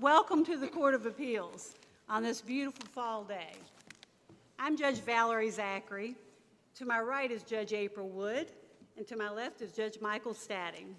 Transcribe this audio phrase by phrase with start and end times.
[0.00, 1.74] Welcome to the Court of Appeals
[2.08, 3.52] on this beautiful fall day.
[4.58, 6.14] I'm Judge Valerie Zachary.
[6.76, 8.46] To my right is Judge April Wood,
[8.96, 10.96] and to my left is Judge Michael Stading.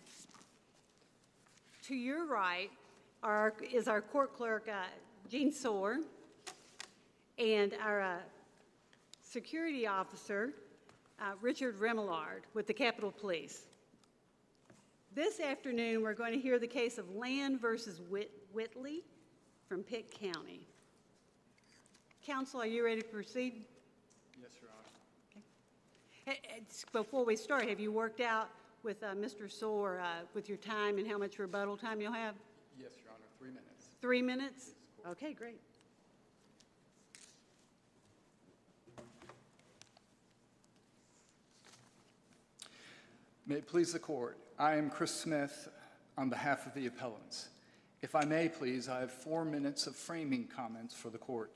[1.88, 2.70] To your right
[3.24, 4.84] are, is our court clerk, uh,
[5.28, 6.02] Gene Soar,
[7.40, 8.16] and our uh,
[9.24, 10.52] security officer,
[11.20, 13.64] uh, Richard Remillard, with the Capitol Police.
[15.16, 19.04] This afternoon, we're going to hear the case of Land versus Whit- Whitley
[19.68, 20.68] from Pitt County.
[22.26, 23.66] Council, are you ready to proceed?
[24.40, 24.70] Yes, Your
[26.28, 26.36] Honor.
[26.56, 26.60] Eh,
[26.92, 28.50] Before we start, have you worked out
[28.84, 29.52] with uh, Mr.
[29.52, 32.36] Soar uh, with your time and how much rebuttal time you'll have?
[32.80, 33.86] Yes, Your Honor, three minutes.
[34.02, 34.72] Three minutes?
[35.08, 35.60] Okay, great.
[43.48, 45.68] May it please the Court, I am Chris Smith
[46.18, 47.50] on behalf of the appellants.
[48.02, 51.52] If I may, please, I have four minutes of framing comments for the Court.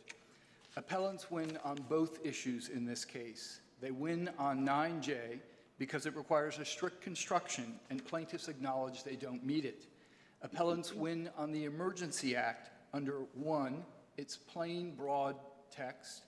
[0.77, 3.61] Appellants win on both issues in this case.
[3.81, 5.39] They win on 9J
[5.79, 9.87] because it requires a strict construction, and plaintiffs acknowledge they don't meet it.
[10.43, 13.83] Appellants win on the Emergency Act under one,
[14.17, 15.35] its plain, broad
[15.71, 16.25] text,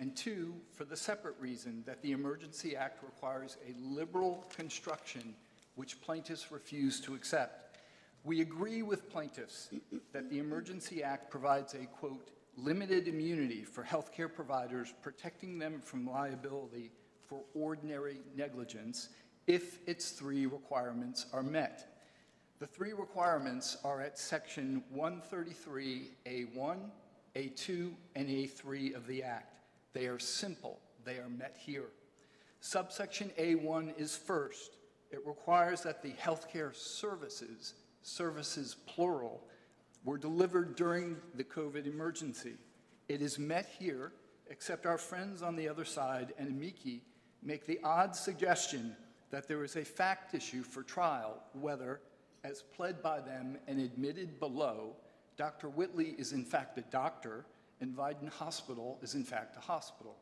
[0.00, 5.34] and two, for the separate reason that the Emergency Act requires a liberal construction
[5.74, 7.67] which plaintiffs refuse to accept.
[8.28, 9.70] We agree with plaintiffs
[10.12, 16.06] that the Emergency Act provides a, quote, limited immunity for healthcare providers, protecting them from
[16.06, 16.90] liability
[17.26, 19.08] for ordinary negligence
[19.46, 22.02] if its three requirements are met.
[22.58, 26.76] The three requirements are at section 133A1,
[27.34, 29.54] A2, and A3 of the Act.
[29.94, 31.88] They are simple, they are met here.
[32.60, 34.76] Subsection A1 is first.
[35.10, 39.42] It requires that the healthcare services, services plural,
[40.04, 42.54] were delivered during the COVID emergency.
[43.08, 44.12] It is met here,
[44.48, 47.02] except our friends on the other side and amici
[47.42, 48.96] make the odd suggestion
[49.30, 52.00] that there is a fact issue for trial whether,
[52.44, 54.96] as pled by them and admitted below,
[55.36, 55.68] Dr.
[55.68, 57.44] Whitley is in fact a doctor
[57.80, 60.16] and Vidant Hospital is in fact a hospital.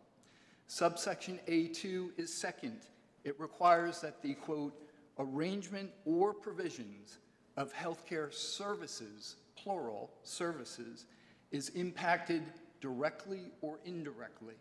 [0.66, 2.80] Subsection A2 is second.
[3.24, 4.74] It requires that the, quote,
[5.18, 7.18] arrangement or provisions
[7.56, 11.06] of healthcare services, plural, services,
[11.50, 12.42] is impacted
[12.80, 14.54] directly or indirectly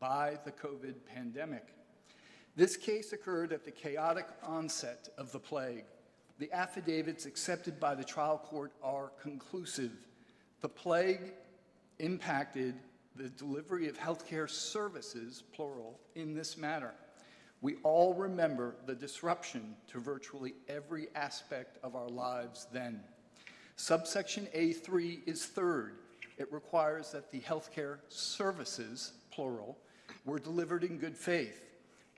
[0.00, 1.68] by the COVID pandemic.
[2.54, 5.84] This case occurred at the chaotic onset of the plague.
[6.38, 9.92] The affidavits accepted by the trial court are conclusive.
[10.60, 11.32] The plague
[11.98, 12.74] impacted
[13.16, 16.94] the delivery of healthcare services, plural, in this manner.
[17.62, 23.00] We all remember the disruption to virtually every aspect of our lives then.
[23.76, 25.94] Subsection A3 is third.
[26.38, 29.78] It requires that the healthcare services, plural,
[30.24, 31.62] were delivered in good faith.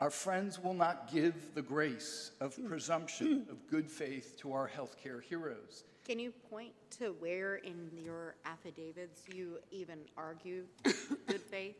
[0.00, 5.22] Our friends will not give the grace of presumption of good faith to our healthcare
[5.22, 5.84] heroes.
[6.06, 11.76] Can you point to where in your affidavits you even argue good faith?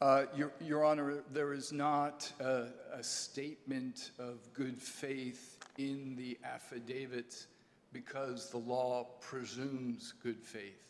[0.00, 6.38] Uh, Your Your Honor, there is not a a statement of good faith in the
[6.44, 7.48] affidavits
[7.92, 10.82] because the law presumes good faith.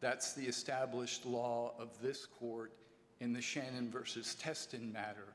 [0.00, 2.72] That's the established law of this court
[3.20, 5.34] in the Shannon versus Testen matter,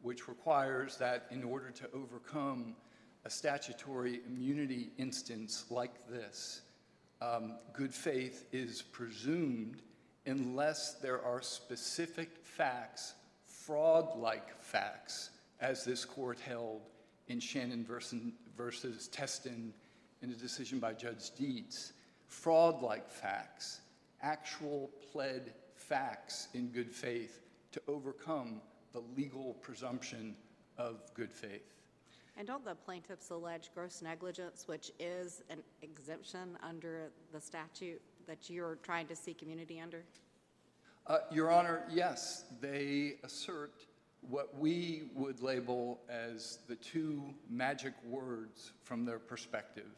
[0.00, 2.74] which requires that in order to overcome
[3.24, 6.62] a statutory immunity instance like this,
[7.20, 9.82] um, good faith is presumed
[10.26, 13.14] unless there are specific facts,
[13.44, 16.82] fraud-like facts, as this court held
[17.28, 18.20] in Shannon versus,
[18.56, 19.70] versus Testen
[20.22, 21.92] in a decision by Judge Dietz.
[22.26, 23.80] Fraud-like facts,
[24.20, 27.40] actual pled facts in good faith
[27.72, 28.60] to overcome
[28.92, 30.34] the legal presumption
[30.78, 31.74] of good faith.
[32.36, 38.50] And don't the plaintiffs allege gross negligence, which is an exemption under the statute that
[38.50, 40.04] you're trying to seek immunity under?
[41.06, 43.84] Uh, Your Honor, yes, they assert
[44.28, 49.90] what we would label as the two magic words from their perspective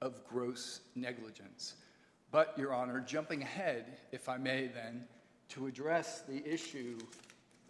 [0.00, 1.74] of gross negligence.
[2.30, 5.04] But, Your Honor, jumping ahead, if I may then,
[5.50, 6.98] to address the issue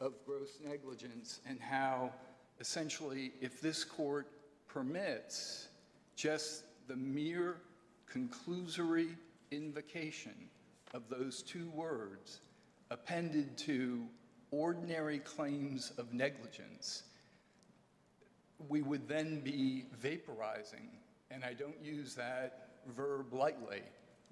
[0.01, 2.13] of gross negligence and how
[2.61, 4.29] essentially, if this court
[4.67, 5.69] permits
[6.17, 7.57] just the mere
[8.13, 9.11] conclusory
[9.51, 10.35] invocation
[10.95, 12.41] of those two words
[12.91, 14.07] appended to
[14.51, 17.03] ordinary claims of negligence,
[18.69, 20.89] we would then be vaporizing,
[21.31, 23.83] and I don't use that verb lightly,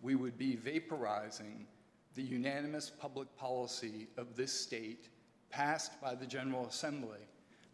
[0.03, 1.67] we would be vaporizing
[2.15, 5.09] the unanimous public policy of this state
[5.51, 7.21] passed by the General Assembly,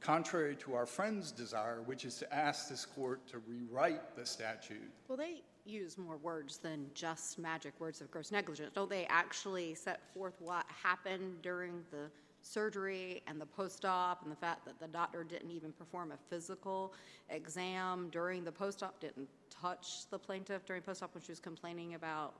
[0.01, 4.91] contrary to our friend's desire, which is to ask this court to rewrite the statute.
[5.09, 8.71] Well, they use more words than just magic words of gross negligence.
[8.75, 12.11] Don't they actually set forth what happened during the
[12.43, 16.93] surgery and the post-op and the fact that the doctor didn't even perform a physical
[17.31, 22.35] exam during the post-op, didn't touch the plaintiff during post-op when she was complaining about,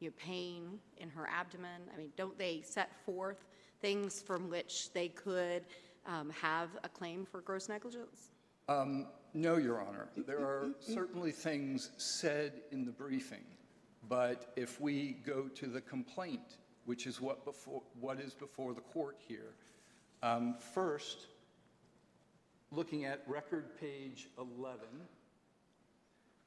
[0.00, 1.82] you know, pain in her abdomen?
[1.94, 3.46] I mean, don't they set forth
[3.80, 5.64] things from which they could
[6.06, 8.32] um, have a claim for gross negligence?
[9.36, 10.08] No, Your Honor.
[10.16, 13.44] There are certainly things said in the briefing,
[14.08, 16.56] but if we go to the complaint,
[16.86, 19.52] which is what before, what is before the court here,
[20.22, 21.26] um, first,
[22.72, 24.86] looking at record page 11,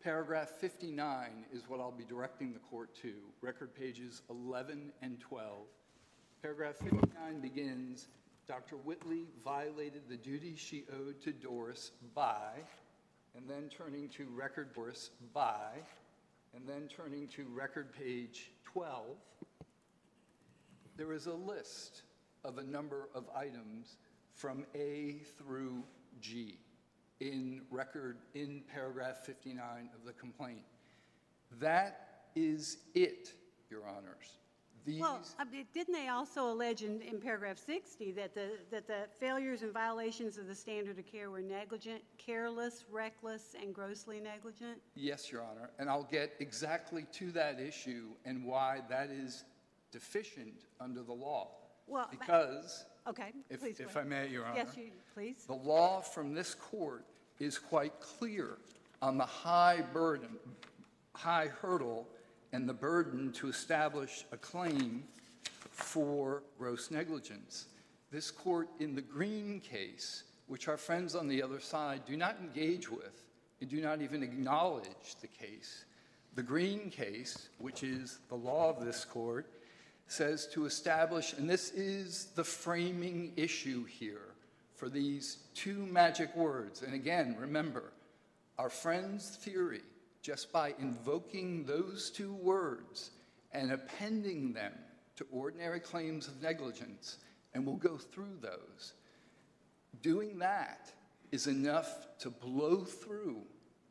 [0.04, 5.68] paragraph 59 is what I'll be directing the court to, record pages 11 and 12.
[6.42, 8.08] Paragraph 59 begins,
[8.48, 8.78] Dr.
[8.78, 12.54] Whitley violated the duty she owed to Doris by,
[13.40, 15.70] and then turning to record verse by,
[16.54, 19.06] and then turning to record page 12,
[20.98, 22.02] there is a list
[22.44, 23.96] of a number of items
[24.34, 25.84] from A through
[26.20, 26.58] G
[27.22, 30.64] in record, in paragraph 59 of the complaint.
[31.60, 33.32] That is it,
[33.70, 34.38] Your Honors.
[34.90, 35.02] These.
[35.02, 39.02] Well, I mean, didn't they also allege in, in paragraph 60 that the, that the
[39.20, 44.80] failures and violations of the standard of care were negligent, careless, reckless, and grossly negligent?
[44.96, 49.44] Yes, Your Honor, and I'll get exactly to that issue and why that is
[49.92, 51.50] deficient under the law.
[51.86, 53.80] Well, Because, Okay, if, please.
[53.80, 54.56] if I may, Your Honor.
[54.58, 55.44] Yes, you, please.
[55.46, 57.06] The law from this court
[57.40, 58.58] is quite clear
[59.04, 60.30] on the high burden,
[61.14, 62.08] high hurdle,
[62.52, 65.04] and the burden to establish a claim
[65.72, 67.68] for gross negligence.
[68.12, 72.38] This court, in the Green case, which our friends on the other side do not
[72.40, 73.24] engage with
[73.62, 75.86] and do not even acknowledge the case,
[76.36, 79.48] the Green case, which is the law of this court,
[80.08, 84.34] says to establish, and this is the framing issue here
[84.74, 86.82] for these two magic words.
[86.82, 87.92] And again, remember,
[88.58, 89.82] our friend's theory,
[90.22, 93.12] just by invoking those two words
[93.52, 94.74] and appending them
[95.16, 97.18] to ordinary claims of negligence,
[97.54, 98.94] and we'll go through those,
[100.02, 100.92] doing that
[101.32, 103.42] is enough to blow through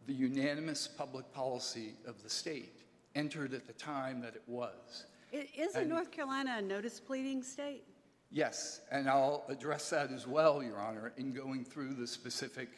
[0.07, 2.83] the unanimous public policy of the state,
[3.15, 5.05] entered at the time that it was.
[5.33, 7.85] I- Isn't and- North Carolina a notice pleading state?
[8.31, 12.69] Yes, and I'll address that as well, Your Honor, in going through the specific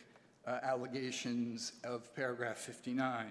[0.51, 3.27] Uh, allegations of paragraph 59.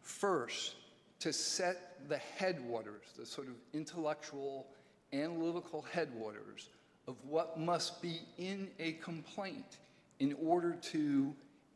[0.00, 0.76] First,
[1.20, 4.66] to set the headwaters, the sort of intellectual,
[5.12, 6.70] analytical headwaters
[7.08, 9.76] of what must be in a complaint
[10.18, 11.34] in order to,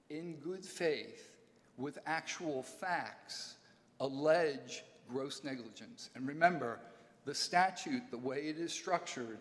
[0.08, 1.30] in good faith,
[1.76, 3.56] with actual facts,
[4.00, 6.08] allege gross negligence.
[6.14, 6.80] And remember,
[7.26, 9.40] the statute, the way it is structured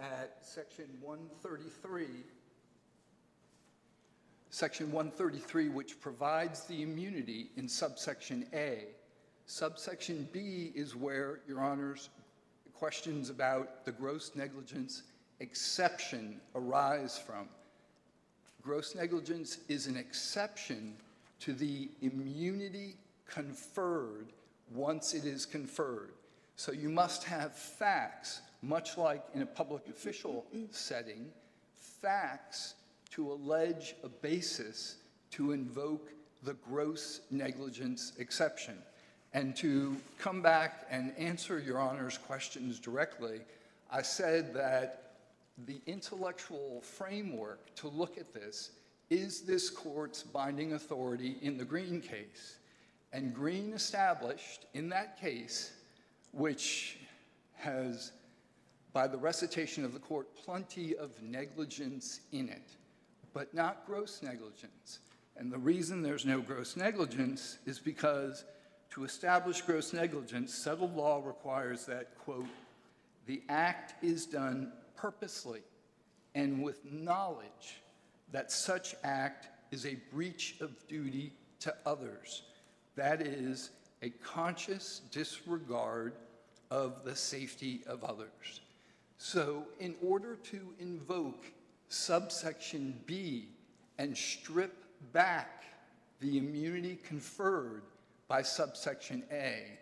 [0.00, 2.06] at section 133,
[4.52, 8.84] section 133, which provides the immunity in subsection A.
[9.46, 12.10] Subsection B is where, Your Honors,
[12.74, 15.04] questions about the gross negligence
[15.40, 17.48] exception arise from.
[18.62, 20.96] Gross negligence is an exception
[21.40, 24.34] to the immunity conferred
[24.74, 26.12] once it is conferred.
[26.56, 31.30] So you must have facts, much like in a public official setting,
[32.02, 32.74] facts
[33.12, 34.96] to allege a basis
[35.30, 36.10] to invoke
[36.42, 38.76] the gross negligence exception.
[39.34, 43.40] And to come back and answer Your Honor's questions directly,
[43.90, 45.12] I said that
[45.66, 48.70] the intellectual framework to look at this
[49.10, 52.56] is this court's binding authority in the Green case.
[53.12, 55.74] And Green established in that case,
[56.32, 56.98] which
[57.56, 58.12] has,
[58.94, 62.76] by the recitation of the court, plenty of negligence in it,
[63.32, 65.00] but not gross negligence.
[65.36, 68.44] And the reason there's no gross negligence is because
[68.90, 72.46] to establish gross negligence, settled law requires that, quote,
[73.26, 75.62] the act is done purposely
[76.34, 77.80] and with knowledge
[78.32, 82.42] that such act is a breach of duty to others.
[82.96, 83.70] That is,
[84.02, 86.14] a conscious disregard
[86.70, 88.60] of the safety of others.
[89.18, 91.46] So, in order to invoke
[91.92, 93.48] subsection B
[93.98, 95.64] and strip back
[96.20, 97.82] the immunity conferred
[98.28, 99.78] by subsection A,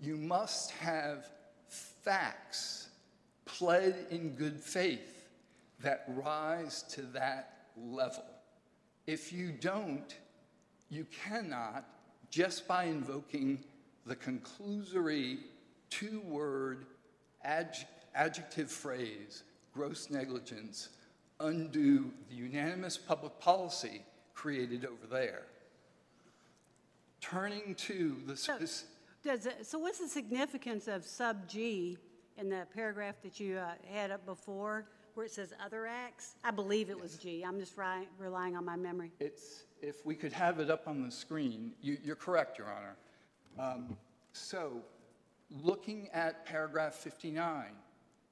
[0.00, 1.28] you must have
[1.68, 2.88] facts
[3.44, 5.26] pled in good faith
[5.80, 8.24] that rise to that level.
[9.06, 10.14] If you don't,
[10.88, 11.84] you cannot,
[12.30, 13.62] just by invoking
[14.06, 15.38] the conclusory
[15.90, 16.86] two word
[17.46, 19.42] adj- adjective phrase,
[19.74, 20.88] gross negligence,
[21.42, 24.02] undo the unanimous public policy
[24.34, 25.42] created over there.
[27.20, 28.58] Turning to the So,
[29.24, 31.96] does it, so what's the significance of sub G
[32.36, 36.34] in the paragraph that you uh, had up before, where it says other acts?
[36.42, 37.44] I believe it was G.
[37.46, 39.12] I'm just ri- relying on my memory.
[39.20, 42.96] It's, if we could have it up on the screen, you, you're correct, Your Honor.
[43.58, 43.96] Um,
[44.32, 44.82] So,
[45.62, 47.66] looking at paragraph 59,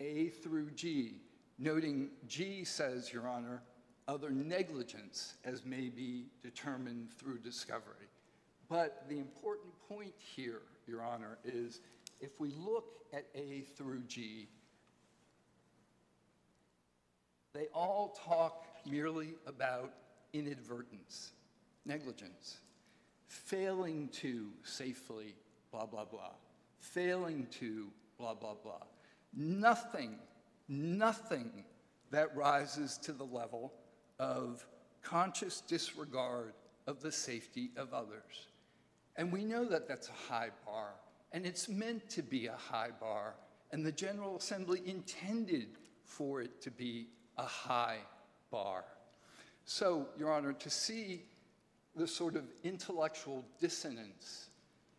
[0.00, 1.20] A through G,
[1.60, 3.62] noting G says, Your Honor,
[4.08, 8.08] other negligence as may be determined through discovery.
[8.68, 11.80] But the important point here, Your Honor, is
[12.20, 14.48] if we look at A through G,
[17.52, 19.92] they all talk merely about
[20.32, 21.32] inadvertence,
[21.84, 22.58] negligence,
[23.26, 25.34] failing to safely,
[25.72, 26.32] blah, blah, blah,
[26.78, 27.88] failing to,
[28.18, 28.82] blah, blah, blah.
[29.34, 30.16] Nothing,
[30.70, 31.64] nothing
[32.10, 33.74] that rises to the level
[34.18, 34.64] of
[35.02, 36.52] conscious disregard
[36.86, 38.46] of the safety of others.
[39.16, 40.94] And we know that that's a high bar,
[41.32, 43.34] and it's meant to be a high bar,
[43.72, 45.68] and the General Assembly intended
[46.04, 47.98] for it to be a high
[48.50, 48.84] bar.
[49.64, 51.24] So, Your Honor, to see
[51.96, 54.50] the sort of intellectual dissonance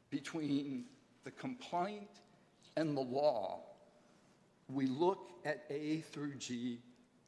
[0.09, 0.85] between
[1.23, 2.09] the complaint
[2.75, 3.63] and the law,
[4.73, 6.79] we look at A through G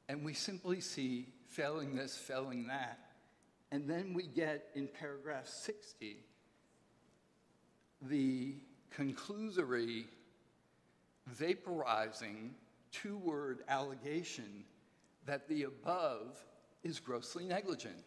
[0.10, 3.00] and we simply see failing this, failing that.
[3.72, 6.18] And then we get in paragraph 60
[8.10, 8.56] the
[8.96, 10.06] conclusory,
[11.40, 12.50] vaporizing
[12.92, 14.64] two word allegation
[15.26, 16.44] that the above
[16.84, 18.04] is grossly negligent.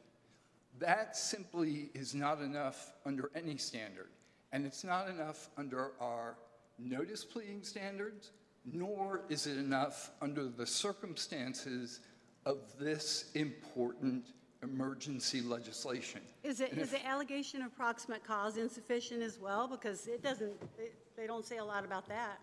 [0.79, 4.11] That simply is not enough under any standard.
[4.53, 6.37] And it's not enough under our
[6.79, 8.33] notice pleading standards,
[8.73, 12.01] nor is it enough under the circumstances
[12.45, 14.25] of this important
[14.63, 16.21] emergency legislation.
[16.43, 19.69] Is it, is if- the allegation of proximate cause insufficient as well?
[19.69, 22.39] Because it doesn't, it- they don't say a lot about that.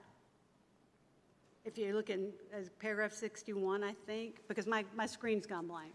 [1.65, 2.34] If you look in
[2.80, 5.94] paragraph 61, I think, because my, my screen's gone blank.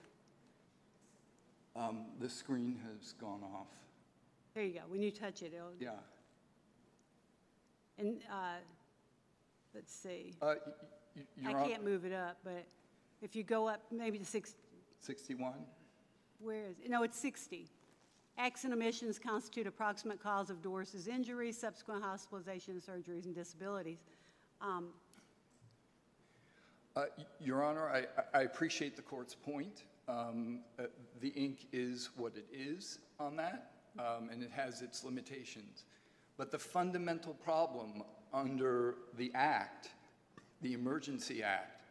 [1.76, 3.66] Um, the screen has gone off.
[4.54, 4.80] There you go.
[4.88, 5.90] When you touch it, it'll, Yeah.
[7.98, 8.56] and, uh,
[9.74, 10.34] let's see.
[10.42, 10.72] Uh, y-
[11.16, 12.64] y- I Your Hon- can't move it up, but
[13.22, 14.54] if you go up maybe to six,
[15.00, 15.54] 61?
[16.40, 16.90] where is, it?
[16.90, 17.68] no, it's 60.
[18.36, 23.98] Acts and omissions constitute approximate cause of Doris's injuries, subsequent hospitalization, surgeries, and disabilities.
[24.60, 24.92] Um,
[26.96, 29.84] Uh, y- Your Honor, I, I appreciate the court's point.
[30.08, 30.84] Um, uh,
[31.20, 35.84] The ink is what it is on that, um, and it has its limitations.
[36.36, 39.90] But the fundamental problem under the Act,
[40.62, 41.82] the Emergency Act,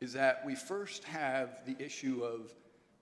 [0.00, 2.52] is that we first have the issue of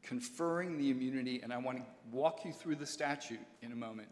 [0.02, 4.08] conferring the immunity, and I want to walk you through the statute in a moment,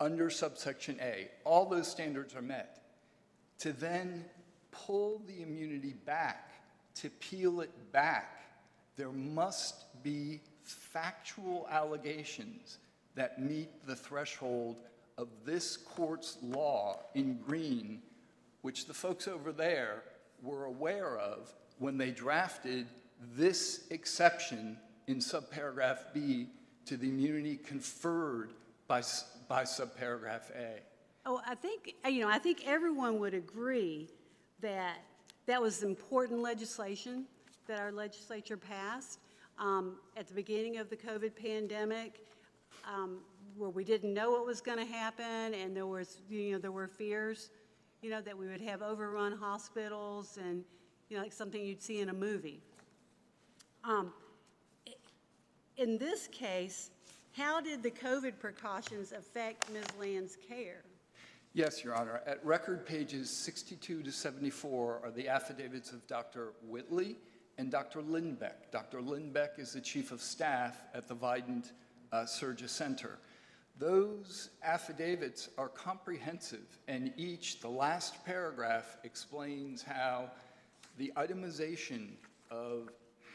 [0.00, 1.28] under subsection A.
[1.44, 2.82] All those standards are met
[3.58, 4.24] to then
[4.70, 6.52] pull the immunity back,
[6.96, 8.42] to peel it back,
[8.96, 12.78] there must be factual allegations
[13.14, 14.76] that meet the threshold
[15.18, 18.00] of this court's law in green,
[18.62, 20.04] which the folks over there
[20.42, 22.86] were aware of when they drafted
[23.34, 26.46] this exception in subparagraph B
[26.86, 28.52] to the immunity conferred
[28.86, 29.02] by,
[29.48, 30.78] by subparagraph A.
[31.26, 34.08] Oh, I think, uh, you know, I think everyone would agree
[34.60, 34.98] that
[35.46, 37.26] that was important legislation
[37.66, 39.18] that our legislature passed
[39.58, 42.26] um, at the beginning of the COVID pandemic,
[42.86, 43.18] um,
[43.58, 46.72] where we didn't know what was going to happen, and there was, you know, there
[46.72, 47.50] were fears,
[48.02, 50.64] you know, that we would have overrun hospitals and,
[51.08, 52.60] you know, like something you'd see in a movie.
[53.84, 54.12] Um,
[55.76, 56.90] In this case,
[57.32, 59.84] how did the COVID precautions affect Ms.
[59.98, 60.82] Land's care?
[61.54, 62.20] Yes, Your Honor.
[62.26, 66.52] At record pages 62 to 74 are the affidavits of Dr.
[66.62, 67.16] Whitley
[67.56, 68.02] and Dr.
[68.02, 68.70] Lindbeck.
[68.70, 69.00] Dr.
[69.00, 71.72] Lindbeck is the chief of staff at the Vidant
[72.12, 73.18] uh, Surgery Center.
[73.78, 80.32] Those affidavits are comprehensive, and each, the last paragraph, explains how
[80.96, 82.08] the itemization
[82.50, 82.90] of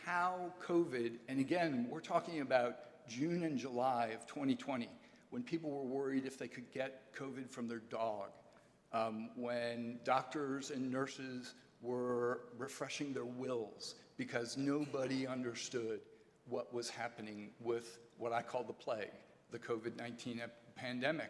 [0.06, 4.90] how COVID, and again, we're talking about June and July of 2020.
[5.30, 8.30] when people were worried if they could get COVID from their dog,
[8.92, 16.02] um, when doctors and nurses were refreshing their wills because nobody understood
[16.46, 19.10] what was happening with what I call the plague,
[19.54, 20.42] the COVID 19
[20.76, 21.30] pandemic.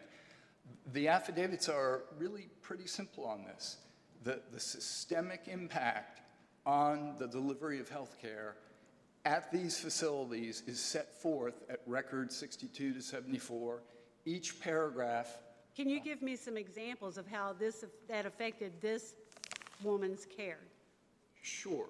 [0.93, 3.77] The affidavits are really pretty simple on this.
[4.23, 6.21] The, the systemic impact
[6.65, 8.55] on the delivery of health care
[9.25, 13.83] at these facilities is set forth at record 62 to 74.
[14.25, 15.37] Each paragraph
[15.75, 19.15] Can you give me some examples of how this, that affected this
[19.83, 20.59] woman's care?
[21.41, 21.89] Sure.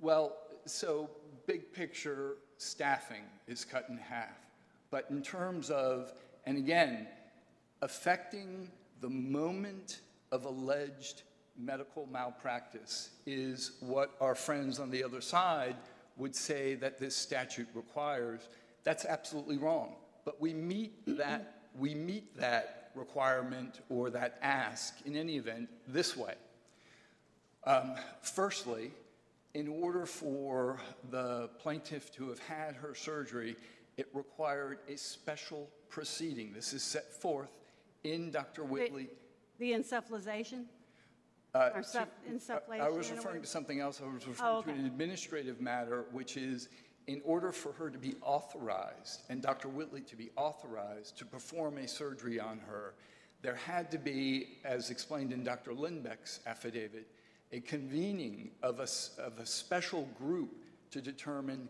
[0.00, 1.10] Well, so
[1.46, 4.41] big picture, staffing is cut in half.
[4.92, 6.12] But in terms of,
[6.44, 7.08] and again,
[7.80, 8.70] affecting
[9.00, 11.22] the moment of alleged
[11.58, 15.76] medical malpractice is what our friends on the other side
[16.18, 18.42] would say that this statute requires.
[18.84, 19.94] That's absolutely wrong.
[20.26, 26.14] But we meet that, we meet that requirement or that ask in any event this
[26.14, 26.34] way.
[27.64, 28.92] Um, firstly,
[29.54, 30.80] in order for
[31.10, 33.56] the plaintiff to have had her surgery,
[33.96, 36.52] it required a special proceeding.
[36.52, 37.50] This is set forth
[38.04, 38.64] in Dr.
[38.64, 39.08] Whitley.
[39.58, 40.64] The insufflation.
[41.54, 44.00] Uh, Or suff- to- insufflation, I was referring to something else.
[44.00, 46.68] I was Oh, referring to an administrative matter, which is
[47.08, 49.68] in order for her to be authorized, and Dr.
[49.68, 52.94] Whitley to be authorized to perform a surgery on her,
[53.42, 55.74] there had to be, as explained in Dr.
[55.74, 57.06] Lindbeck's affidavit,
[57.50, 58.86] a convening of a,
[59.20, 61.68] of a special group to determine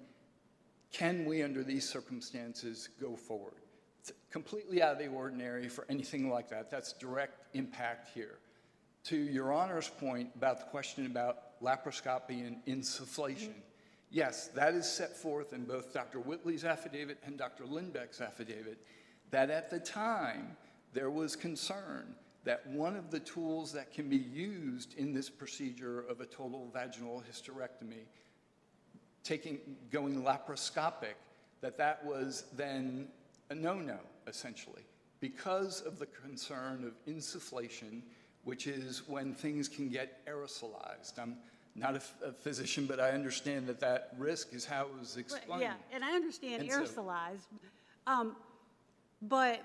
[0.92, 3.54] can we, under these circumstances, go forward?
[4.00, 6.70] It's completely out of the ordinary for anything like that.
[6.70, 8.38] That's direct impact here.
[9.04, 13.60] To Your Honor's point about the question about laparoscopy and insufflation, mm-hmm.
[14.10, 16.18] yes, that is set forth in both Dr.
[16.20, 17.64] Whitley's affidavit and Dr.
[17.64, 18.78] Lindbeck's affidavit,
[19.30, 20.56] that at the time,
[20.92, 26.00] there was concern that one of the tools that can be used in this procedure
[26.08, 28.04] of a total vaginal hysterectomy
[29.24, 29.58] taking,
[29.90, 31.14] going laparoscopic,
[31.60, 33.06] that that was then
[33.50, 34.82] a no-no, essentially,
[35.20, 38.02] because of the concern of insufflation,
[38.44, 41.18] which is when things can get aerosolized.
[41.18, 41.36] I'm
[41.76, 45.14] not a, f- a physician, but I understand that that risk is how it was
[45.14, 45.62] Well, explained.
[45.62, 47.46] Yeah, and I understand And so- aerosolized,
[48.06, 48.34] um,
[49.22, 49.62] but,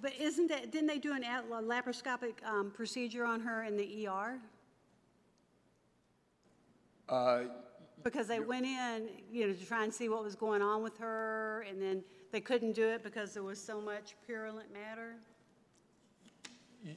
[0.00, 4.06] but isn't that, didn't they do an at- laparoscopic um, procedure on her in the
[4.06, 4.38] ER?
[7.08, 7.40] Uh,
[8.02, 10.96] Because they went in, you know, to try and see what was going on with
[10.98, 15.16] her, and then they couldn't do it because there was so much purulent matter?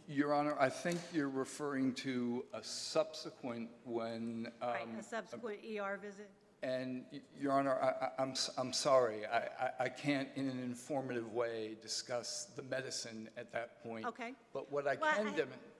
[0.07, 4.47] Your Honor, I think you're referring to a subsequent when.
[4.61, 6.29] Right, um, a subsequent ER visit?
[6.63, 7.03] And,
[7.37, 11.75] Your Honor, I, I- I'm, I'm sorry, I, I, I can't in an informative way
[11.81, 14.05] discuss the medicine at that point.
[14.05, 14.33] Okay.
[14.53, 15.27] But what I Well, can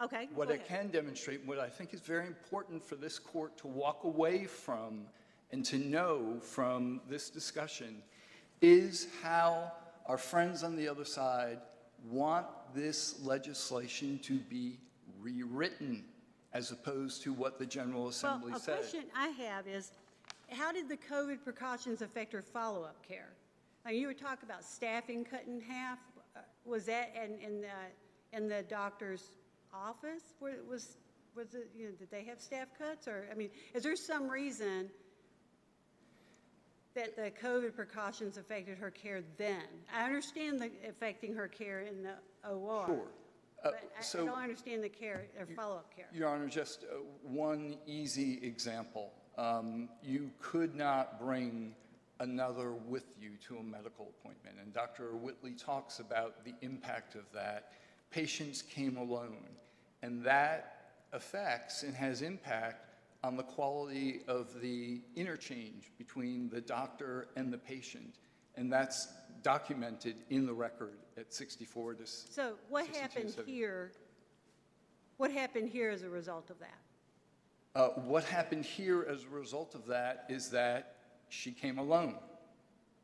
[0.02, 0.68] I- okay, What I ahead.
[0.68, 5.06] can demonstrate, what I think is very important for this court to walk away from
[5.54, 8.04] and to know from this discussion
[8.62, 9.72] is how
[10.08, 11.60] our friends on the other side
[12.10, 14.80] want this legislation to be
[15.22, 16.04] rewritten
[16.52, 18.76] as opposed to what the General Assembly Well, a said.
[18.80, 19.92] question I have is,
[20.54, 23.34] how did the COVID precautions affect her follow-up care?
[23.86, 26.00] Now, you were talking about staffing cut in half.
[26.36, 29.24] Uh, Was that in, in the, in the doctor's
[29.74, 30.24] office?
[30.40, 30.98] Was,
[31.36, 33.08] was it, you know, did they have staff cuts?
[33.08, 34.90] Or, I mean, is there some reason
[36.96, 39.64] that the COVID precautions affected her care then?
[39.94, 42.14] I understand the affecting her care in the
[42.50, 42.86] OR.
[42.86, 42.96] Sure.
[43.64, 46.08] Uh, But I- I don't understand the care, or follow-up care.
[46.14, 49.14] Your Honor, just uh, one easy example.
[49.38, 51.76] Um, You could not bring
[52.20, 55.16] another with you to a medical appointment, and Dr.
[55.16, 57.72] Whitley talks about the impact of that.
[58.12, 59.50] Patients came alone,
[60.04, 62.90] and that affects and has impact
[63.24, 68.20] on the quality of the interchange between the doctor and the patient,
[68.56, 69.08] and that's
[69.42, 73.52] documented in the record at 64 to So what happened 70.
[73.52, 73.92] here,
[75.18, 76.78] what happened here as a result of that?
[77.76, 80.96] Uh, What happened here as a result of that is that
[81.30, 82.16] she came alone.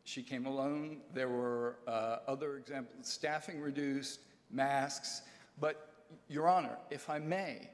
[0.03, 1.01] She came alone.
[1.13, 4.19] There were uh, other examples, staffing reduced,
[4.51, 5.21] masks.
[5.59, 5.93] But,
[6.27, 7.69] Your Honor, if I may,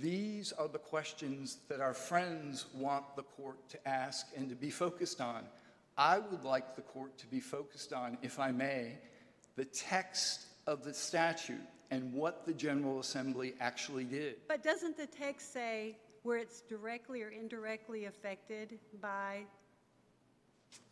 [0.00, 4.70] these are the questions that our friends want the court to ask and to be
[4.70, 5.44] focused on.
[5.96, 8.98] I would like the court to be focused on, if I may,
[9.56, 14.36] the text of the statute and what the General Assembly actually did.
[14.46, 19.44] But doesn't the text say where it's directly or indirectly affected by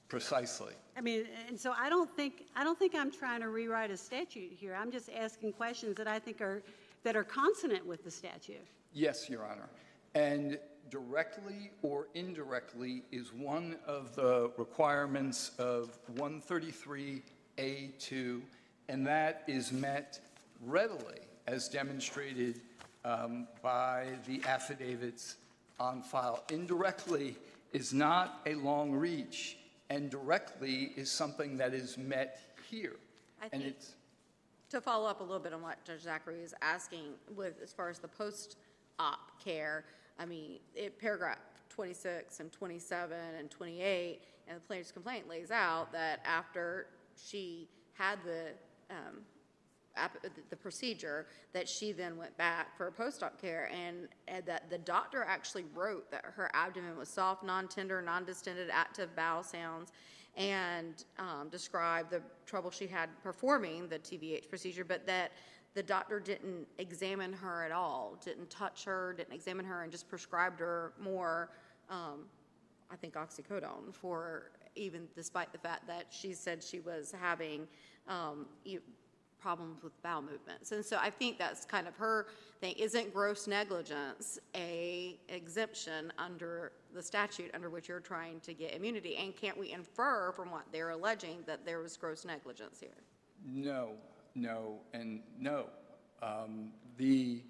[0.09, 0.73] Precisely.
[0.97, 3.97] I mean, and so I don't think, I don't think I'm trying to rewrite a
[3.97, 4.73] statute here.
[4.73, 6.63] I'm just asking questions that I think are,
[7.03, 8.65] that are consonant with the statute.
[8.93, 9.69] Yes, Your Honor.
[10.15, 10.61] And
[10.91, 18.43] directly or indirectly is one of the requirements of 133A2,
[18.89, 20.21] and that is met
[20.65, 22.61] readily, as demonstrated
[23.07, 25.37] um, by the affidavits
[25.79, 26.43] on file.
[26.51, 27.37] Indirectly
[27.73, 29.57] is not a long reach,
[29.91, 32.97] and directly is something that is met here.
[33.41, 33.95] I And think- it's,
[34.71, 37.89] To follow up a little bit on what Judge Zachary is asking with, as far
[37.89, 39.85] as the post-op care,
[40.19, 41.39] I mean, it, paragraph
[41.69, 48.19] 26 and 27 and 28, and the plaintiff's complaint lays out that after she had
[48.25, 48.49] the,
[48.91, 49.21] um,
[50.51, 55.25] the procedure, that she then went back for post-op care, and, and that the doctor
[55.27, 59.93] actually wrote that her abdomen was soft, non-tender, non-distended, active bowel sounds,
[60.37, 65.33] and um, described the trouble she had performing the TVH procedure, but that
[65.75, 70.09] the doctor didn't examine her at all, didn't touch her, didn't examine her, and just
[70.09, 71.51] prescribed her more,
[71.91, 72.25] um,
[72.91, 77.67] I think oxycodone for even despite the fact that she said she was having
[78.09, 78.47] um,
[79.41, 80.73] problems with bowel movements.
[80.73, 82.27] And so I think that's kind of her
[82.61, 82.75] thing.
[82.79, 89.17] Isn't gross negligence a exemption under the statute under which you're trying to get immunity?
[89.17, 92.91] And can't we infer from what they're alleging that there was gross negligence here?
[93.47, 93.91] No,
[94.35, 95.67] no, and no.
[96.23, 97.43] Um, The,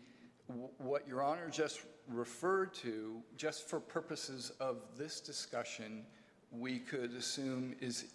[0.79, 6.05] what Your Honor just referred to, just for purposes of this discussion,
[6.51, 8.07] we could assume is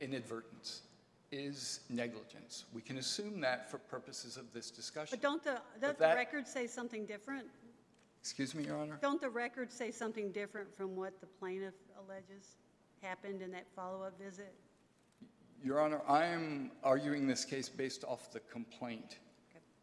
[0.00, 0.82] inadvertence,
[1.30, 2.64] is negligence.
[2.72, 5.18] We can assume that for purposes of this discussion.
[5.20, 7.46] But don't the, don't the that- records say something different?
[8.20, 8.98] Excuse me, Your Honor?
[9.00, 12.56] Don't the records say something different from what the plaintiff alleges
[13.00, 14.52] happened in that follow-up visit?
[15.64, 19.18] Your Honor, I am arguing this case based off the complaint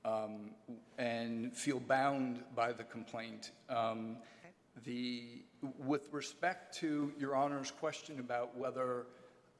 [0.03, 0.51] um,
[0.97, 3.51] and feel bound by the complaint.
[3.69, 4.17] Um,
[4.83, 5.43] The,
[5.79, 9.07] with respect to Your Honor's question about whether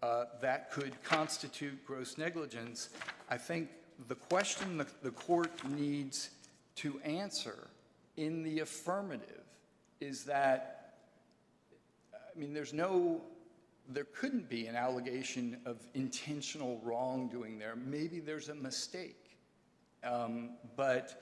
[0.06, 2.90] uh, that could constitute gross negligence,
[3.30, 3.70] I think
[4.08, 6.30] the question that the court needs
[6.76, 7.68] to answer
[8.18, 9.44] in the affirmative
[10.00, 10.94] is that
[12.14, 13.22] I mean, there's no,
[13.88, 17.76] there couldn't be an allegation of intentional wrongdoing there.
[17.78, 19.38] Maybe there's a mistake.
[20.04, 21.22] Um, But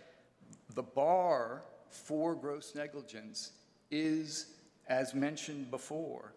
[0.74, 3.52] the bar for gross negligence
[3.92, 4.56] is,
[4.88, 6.34] as mentioned before,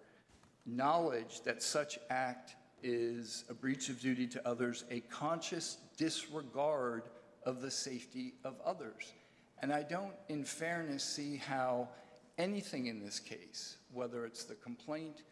[0.67, 7.05] knowledge that such act is a breach of duty to others, a conscious disregard
[7.45, 9.15] of the safety of others.
[9.63, 11.89] And I don't, in fairness, see how
[12.37, 15.23] anything in this case, whether it's the complaint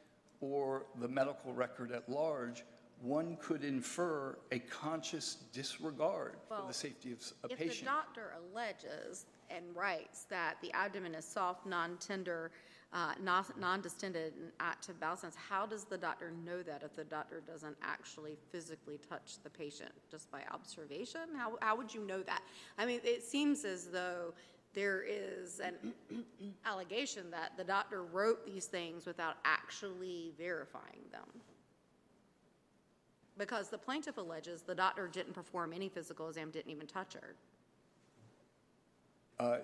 [0.41, 2.65] or the medical record at large,
[3.03, 7.73] one could infer a conscious disregard for the safety of a patient.
[7.73, 12.51] If the doctor alleges and writes that the abdomen is soft, non-tender,
[12.95, 17.03] uh, non- non-distended, and active bowel sounds, how does the doctor know that if the
[17.03, 19.91] doctor doesn't actually physically touch the patient?
[20.09, 21.23] Just by observation?
[21.37, 22.43] How, how would you know that?
[22.79, 24.33] I mean, it seems as though
[24.75, 25.75] there is an
[26.67, 31.43] allegation that the doctor wrote these things without actually verifying them.
[33.37, 37.35] Because the plaintiff alleges the doctor didn't perform any physical exam, didn't even touch her.
[39.41, 39.59] Uh,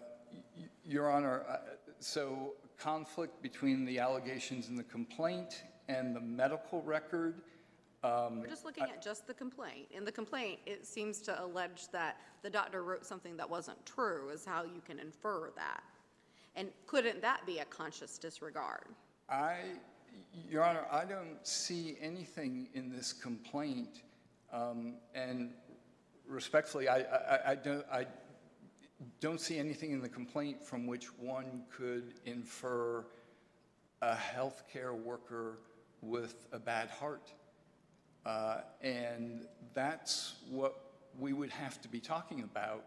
[0.85, 1.59] Your Honor, uh,
[2.01, 7.43] so conflict between the allegations in the complaint and the medical record,
[8.03, 9.87] We're just looking at just the complaint.
[9.91, 14.31] In the complaint, it seems to allege that the doctor wrote something that wasn't true,
[14.31, 15.83] is how you can infer that.
[16.57, 18.87] And couldn't that be a conscious disregard?
[19.29, 19.57] I,
[20.49, 24.03] Your Honor, I don't see anything in this complaint,
[24.53, 25.51] um, and
[26.27, 28.07] respectfully, I, I, I don't, I
[29.21, 33.05] don't see anything in the complaint from which one could infer
[34.03, 35.59] a healthcare worker
[36.03, 37.33] with a bad heart.
[38.27, 40.75] Uh, And that's what
[41.19, 42.85] we would have to be talking about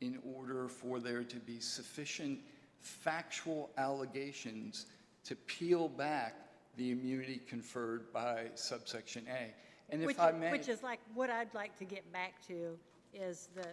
[0.00, 2.40] in order for there to be sufficient
[2.80, 4.86] factual allegations
[5.24, 6.34] to peel back
[6.76, 9.54] the immunity conferred by subsection A.
[9.90, 10.50] And Which- I may.
[10.50, 12.76] Which is like, what I'd like to get back to
[13.14, 13.66] is the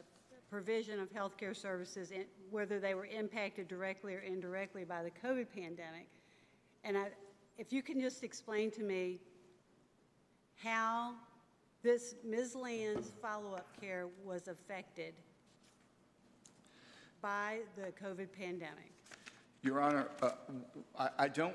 [0.49, 5.47] provision of healthcare services, in- whether they were impacted directly or indirectly by the COVID
[5.53, 6.07] pandemic.
[6.83, 7.09] And I,
[7.57, 9.19] if you can just explain to me
[10.55, 11.13] how
[11.83, 12.55] this Ms.
[12.55, 15.13] Land's follow-up care was affected
[17.21, 18.91] by the COVID pandemic.
[19.61, 20.31] Your Honor, uh,
[20.97, 21.53] I I don't,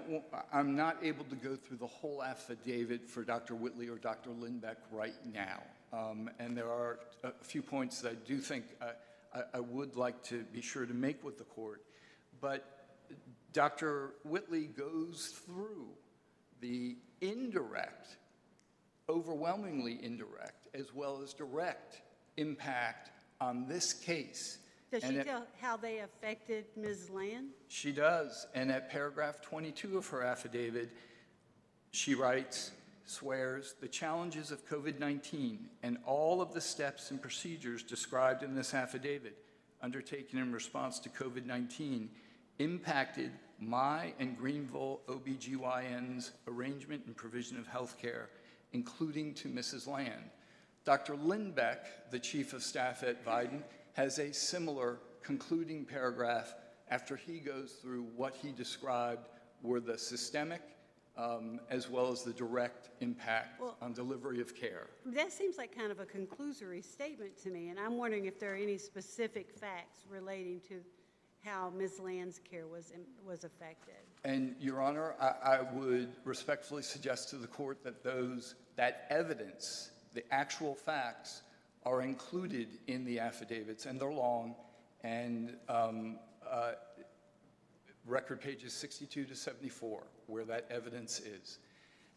[0.53, 3.55] I'm not able to go through the whole affidavit for Dr.
[3.55, 4.31] Whitley or Dr.
[4.31, 5.63] Lindbeck right now.
[5.95, 8.87] Um, And there are a few points that I do think uh,
[9.35, 11.83] I I would like to be sure to make with the court.
[12.41, 12.61] But
[13.53, 14.15] Dr.
[14.25, 15.87] Whitley goes through
[16.61, 18.17] the indirect,
[19.09, 22.03] overwhelmingly indirect, as well as direct
[22.37, 24.59] impact on this case.
[24.91, 27.11] Does And she it- tell how they affected Ms.
[27.11, 27.51] Land?
[27.69, 30.91] she does, and at paragraph 22 of her affidavit,
[31.93, 32.71] she writes,
[33.05, 38.75] swears, "The challenges of COVID-19 and all of the steps and procedures described in this
[38.75, 39.45] affidavit
[39.83, 42.09] undertaken in response to COVID-19
[42.59, 48.31] impacted my and Greenville OBGYN's arrangement and provision of health care,
[48.73, 49.87] including to Mrs.
[49.87, 50.31] Land.
[50.85, 51.15] Dr.
[51.17, 53.65] Lindbeck, the chief of staff at Vidant,
[53.95, 56.55] has a similar concluding paragraph
[56.89, 59.29] after he goes through what he described
[59.63, 60.61] were the systemic
[61.17, 64.89] um, as well as the direct impact Well- on delivery of care.
[65.07, 68.53] That seems like kind of a conclusory statement to me, and I'm wondering if there
[68.53, 70.81] are any specific facts relating to
[71.45, 72.01] how Ms.
[72.01, 72.93] Land's care was,
[73.25, 73.95] was affected.
[74.25, 79.91] And, Your Honor, I, I would respectfully suggest to the court that those, that evidence,
[80.15, 81.43] the actual facts,
[81.85, 84.55] are included in the affidavits, and they're long,
[85.03, 86.19] and um,
[86.51, 86.73] uh,
[88.07, 91.59] record pages 62 to 74, where that evidence is.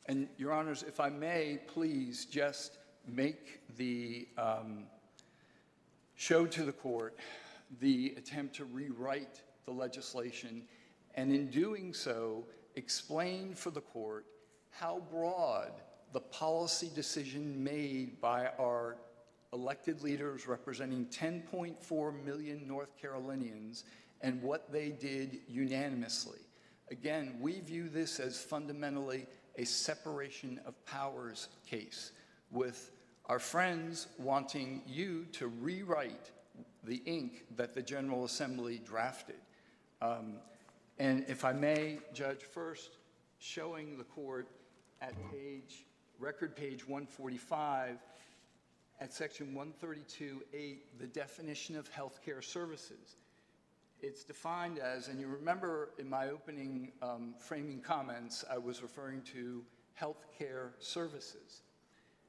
[0.06, 4.84] And, Your Honors, if I may, please just make the, um,
[6.16, 7.18] show to the court
[7.80, 10.64] the attempt to rewrite the legislation,
[11.16, 12.46] and in doing so,
[12.76, 14.26] explain for the court
[14.72, 15.72] how broad
[16.14, 18.98] the policy decision made by our
[19.54, 23.84] elected leaders representing 10.4 million North Carolinians
[24.22, 26.40] and what they did unanimously.
[26.90, 29.26] Again, we view this as fundamentally
[29.58, 32.12] a separation of powers case,
[32.52, 32.92] with
[33.26, 36.32] our friends wanting you to rewrite
[36.84, 39.36] the ink that the General Assembly drafted.
[40.02, 40.40] Um,
[41.00, 42.98] And if I may, Judge, first,
[43.38, 44.48] showing the court
[45.02, 45.86] at page,
[46.20, 48.00] record page 145,
[49.00, 53.18] at section 132.8, the definition of healthcare services.
[54.02, 59.22] It's defined as, and you remember in my opening um, framing comments, I was referring
[59.34, 59.64] to
[60.00, 61.64] healthcare services.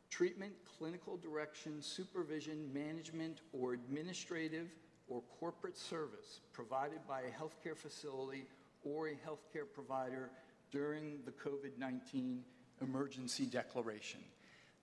[0.09, 4.69] Treatment, clinical direction, supervision, management, or administrative
[5.09, 8.47] or corporate service provided by a healthcare facility
[8.83, 10.31] or a healthcare provider
[10.71, 12.41] during the COVID-19
[12.81, 14.21] emergency declaration.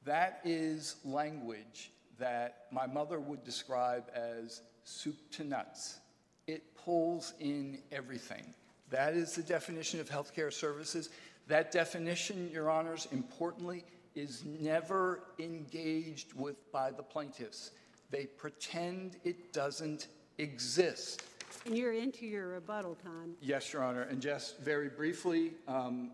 [0.03, 5.99] That is language that my mother would describe as soup to nuts.
[6.47, 8.53] It pulls in everything.
[8.91, 11.09] That is the definition of healthcare services.
[11.47, 17.71] That definition, Your Honors, importantly, is never engaged with by the plaintiffs.
[18.11, 21.23] They pretend it doesn't exist.
[21.65, 23.35] And you're into your rebuttal time.
[23.41, 26.11] Yes, Your Honor, and just very briefly, um,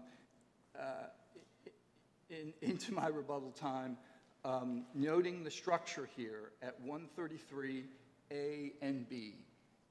[0.80, 1.08] uh,
[2.30, 3.98] in- into my rebuttal time,
[4.46, 9.36] um, noting the structure here at 133A and B.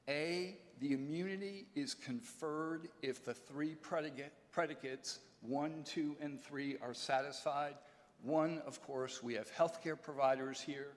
[0.08, 6.94] A, the immunity is conferred if the three predicate- predicates, one, two, and three, are
[6.94, 7.74] satisfied.
[8.22, 10.92] One, of course, we have healthcare providers here.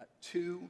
[0.00, 0.68] Uh, Two,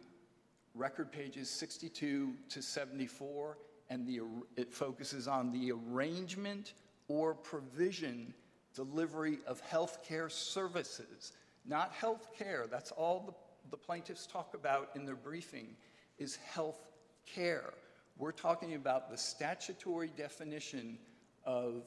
[0.75, 3.59] record pages 62 to 74,
[3.91, 4.21] and the,
[4.57, 6.73] it focuses on the arrangement
[7.09, 8.33] or provision,
[8.75, 11.33] delivery of healthcare services,
[11.67, 12.67] not health care.
[12.71, 15.77] That's all the, the plaintiffs talk about in their briefing,
[16.19, 16.89] is health
[17.27, 17.75] care.
[18.19, 20.99] We're talking about the statutory definition
[21.45, 21.85] of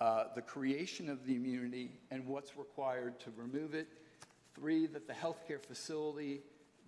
[0.00, 3.88] uh, the creation of the immunity and what's required to remove it.
[4.54, 6.40] Three, that the healthcare facility,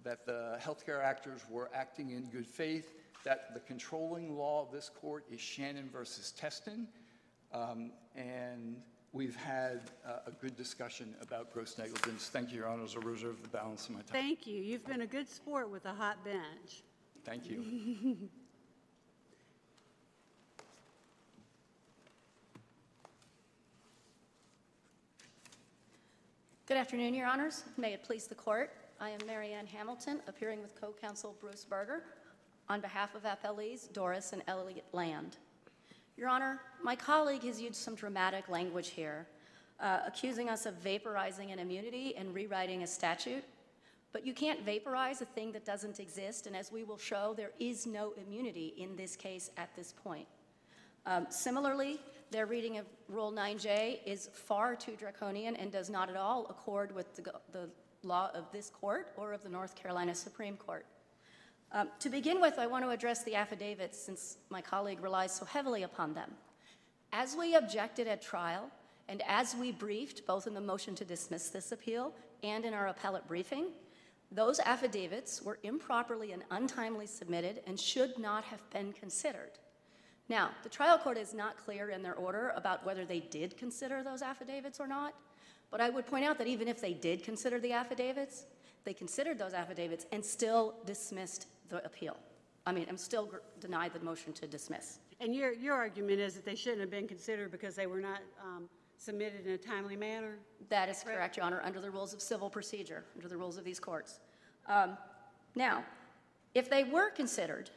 [0.03, 4.89] that the healthcare actors were acting in good faith, that the controlling law of this
[4.89, 6.87] court is Shannon versus Testen.
[7.53, 8.77] Um, And
[9.13, 12.29] we've had uh, a good discussion about gross negligence.
[12.29, 12.97] Thank you, Your Honors.
[12.97, 14.09] I'll reserve the balance of my time.
[14.13, 14.63] Thank you.
[14.63, 16.83] You've been a good sport with a hot bench.
[17.25, 18.17] Thank you.
[26.67, 27.65] Good afternoon, Your Honors.
[27.77, 28.71] May it please the Court.
[29.01, 32.05] I am Marianne Hamilton, appearing with co-counsel Bruce Berger
[32.69, 35.37] on behalf of appellees Doris and Elliot Land.
[36.17, 39.27] Your Honor, my colleague has used some dramatic language here,
[39.81, 43.43] uh, accusing us of vaporizing an immunity and rewriting a statute.
[44.13, 47.53] But you can't vaporize a thing that doesn't exist, and as we will show, there
[47.61, 50.27] is no immunity in this case at this point.
[51.07, 56.17] Um, Similarly, their reading of Rule 9J is far too draconian and does not at
[56.17, 57.71] all accord with the the
[58.03, 60.87] law of this court or of the North Carolina Supreme Court.
[61.73, 65.45] Um, To begin with, I want to address the affidavits since my colleague relies so
[65.45, 66.31] heavily upon them.
[67.13, 68.71] As we objected at trial,
[69.09, 72.89] and as we briefed, both in the motion to dismiss this appeal and in our
[72.89, 73.67] appellate briefing,
[74.33, 79.51] those affidavits were improperly and untimely submitted and should not have been considered.
[80.29, 84.05] Now, the trial court is not clear in their order about whether they did consider
[84.05, 85.15] those affidavits or not,
[85.71, 88.45] but I would point out that even if they did consider the affidavits,
[88.85, 92.17] they considered those affidavits and still dismissed the appeal.
[92.67, 95.01] I mean, I'm still gr- denied the motion to dismiss.
[95.19, 98.21] And your, your argument is that they shouldn't have been considered because they were not
[98.41, 98.69] um,
[99.01, 100.37] submitted in a timely manner?
[100.69, 103.65] That is correct, Your Honor, under the rules of civil procedure, under the rules of
[103.65, 104.21] these courts.
[104.69, 104.97] Um,
[105.55, 105.85] Now,
[106.55, 107.71] if they were considered,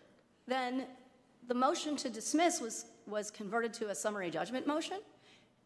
[0.48, 0.86] then
[1.48, 5.00] the motion to dismiss was, was converted to a summary judgment motion,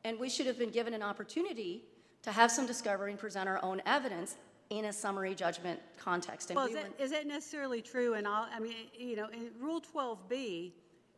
[0.03, 1.83] and we should have been given an opportunity
[2.21, 4.35] to have some discovery and present our own evidence
[4.69, 6.49] in a summary judgment context.
[6.49, 9.81] And Well, we is that, that necessarily true all, I mean, you know, in Rule
[9.81, 10.71] 12B,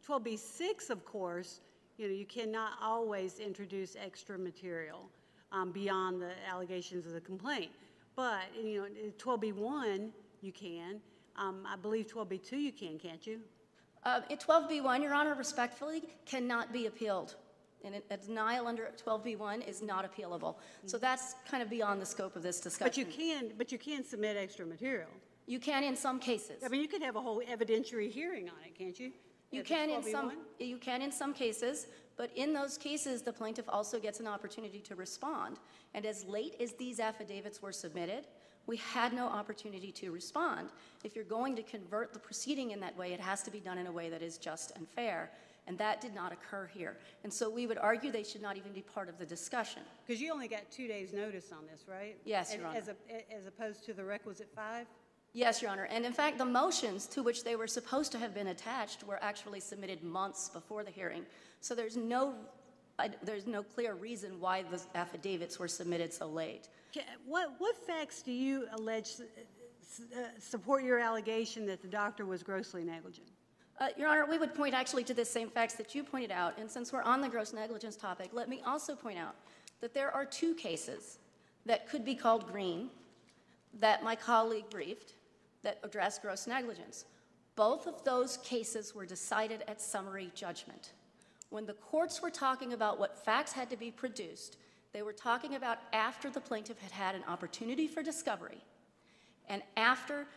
[0.07, 1.61] 12B6, of course,
[1.99, 5.09] you know, you cannot always introduce extra material
[5.51, 7.71] um, beyond the allegations of the complaint.
[8.15, 10.09] But, you know, 12B1,
[10.41, 11.01] you can.
[11.35, 13.41] Um, I believe 12B2 you can, can't you?
[14.05, 17.35] Uh, in 12B1, Your Honor, respectfully, cannot be appealed.
[17.83, 20.55] And a- a denial under 12B1 is not appealable.
[20.85, 22.89] So that's kind of beyond the scope of this discussion.
[22.89, 25.09] But you can, but you can submit extra material.
[25.47, 26.63] You can in some cases.
[26.63, 29.11] I mean, you could have a whole evidentiary hearing on it, can't you?
[29.51, 33.65] You can in some, you can in some cases, but in those cases, the plaintiff
[33.69, 35.57] also gets an opportunity to respond.
[35.93, 38.27] And as late as these affidavits were submitted,
[38.67, 40.69] we had no opportunity to respond.
[41.03, 43.79] If you're going to convert the proceeding in that way, it has to be done
[43.79, 45.31] in a way that is just and fair.
[45.65, 46.97] And that did not occur here.
[47.23, 49.83] And so we would argue they should not even be part of the discussion.
[50.05, 52.17] Because you only got two days' notice on this, right?
[52.25, 52.79] Yes, And Your Honor.
[52.79, 54.87] As, a- as opposed to the requisite five?
[55.33, 55.83] Yes, Your Honor.
[55.91, 59.19] And in fact, the motions to which they were supposed to have been attached were
[59.23, 61.23] actually submitted months before the hearing.
[61.61, 62.33] So there's no,
[62.97, 66.67] I- there's no clear reason why the affidavits were submitted so late.
[67.27, 72.41] What, what facts do you allege s- uh, support your allegation that the doctor was
[72.41, 73.27] grossly negligent?
[73.79, 76.57] Uh, Your Honor, we would point actually to the same facts that you pointed out,
[76.57, 79.35] and since we're on the gross negligence topic, let me also point out
[79.79, 81.19] that there are two cases
[81.65, 82.89] that could be called green
[83.79, 85.13] that my colleague briefed
[85.63, 87.05] that address gross negligence.
[87.55, 90.93] Both of those cases were decided at summary judgment.
[91.49, 94.57] When the courts were talking about what facts had to be produced,
[94.93, 98.63] they were talking about after the plaintiff had had an opportunity for discovery
[99.49, 100.27] and after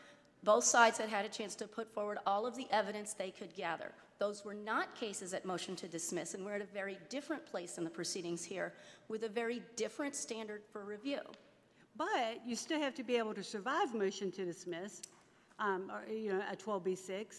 [0.43, 3.55] both sides had had a chance to put forward all of the evidence they could
[3.55, 3.93] gather.
[4.19, 7.79] Those were not cases at motion to dismiss, and we're at a very different place
[7.79, 8.73] in the proceedings here
[9.09, 11.21] with a very different standard for review.
[11.97, 15.03] But you still have to be able to survive motion to dismiss,
[15.63, 17.37] um, or, you know, a 12B6.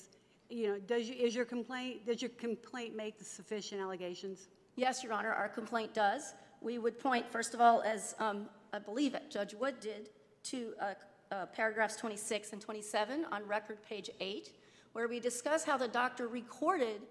[0.50, 4.48] You know, does, you- is your complaint, does your complaint make the sufficient allegations?
[4.76, 6.34] Yes, Your Honor, our complaint does.
[6.62, 10.10] We would point, first of all, as um, I believe it, Judge Wood did,
[10.46, 10.94] to uh,
[11.32, 14.50] uh, paragraphs 26 and 27 on record page 8,
[14.94, 17.02] where we discuss how the doctor recorded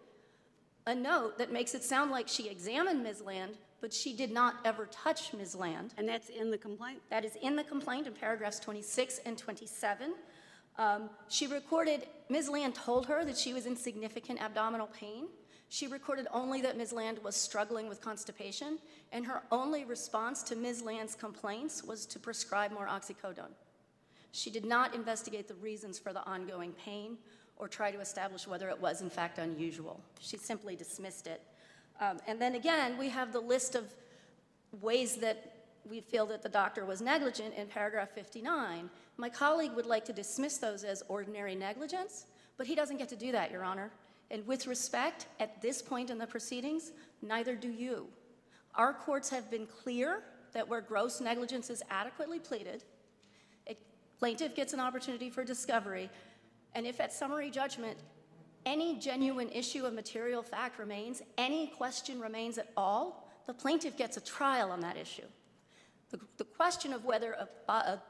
[0.86, 3.22] a note that makes it sound like she examined Ms.
[3.22, 5.54] Land, but she did not ever touch Ms.
[5.54, 5.94] Land.
[5.98, 7.00] And that's in the complaint?
[7.10, 10.14] That is in the complaint in paragraphs 26 and 27.
[10.78, 12.48] Um, She recorded, Ms.
[12.48, 15.28] Land told her that she was in significant abdominal pain.
[15.68, 16.92] She recorded only that Ms.
[16.92, 18.78] Land was struggling with constipation,
[19.10, 20.82] and her only response to Ms.
[20.82, 23.54] Land's complaints was to prescribe more oxycodone.
[24.32, 27.18] She did not investigate the reasons for the ongoing pain
[27.56, 30.00] or try to establish whether it was in fact unusual.
[30.20, 31.42] She simply dismissed it.
[32.00, 33.94] Um, And then again, we have the list of
[34.80, 38.90] ways that we feel that the doctor was negligent in paragraph 59.
[39.16, 43.16] My colleague would like to dismiss those as ordinary negligence, but he doesn't get to
[43.16, 43.90] do that, Your Honor.
[44.30, 48.08] And with respect, at this point in the proceedings, neither do you.
[48.74, 50.22] Our courts have been clear
[50.54, 52.84] that where gross negligence is adequately pleaded,
[53.68, 53.76] a
[54.18, 56.10] plaintiff gets an opportunity for discovery,
[56.74, 57.98] and if at summary judgment,
[58.64, 64.16] any genuine issue of material fact remains, any question remains at all, the plaintiff gets
[64.16, 65.26] a trial on that issue.
[66.10, 68.02] The, the question of whether a, a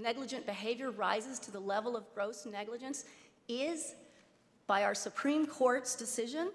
[0.00, 3.04] negligent behavior rises to the level of gross negligence
[3.48, 3.94] is,
[4.66, 6.50] by our Supreme Court's decision,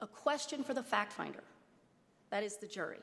[0.00, 1.42] a question for the fact finder.
[2.30, 3.00] That is the jury.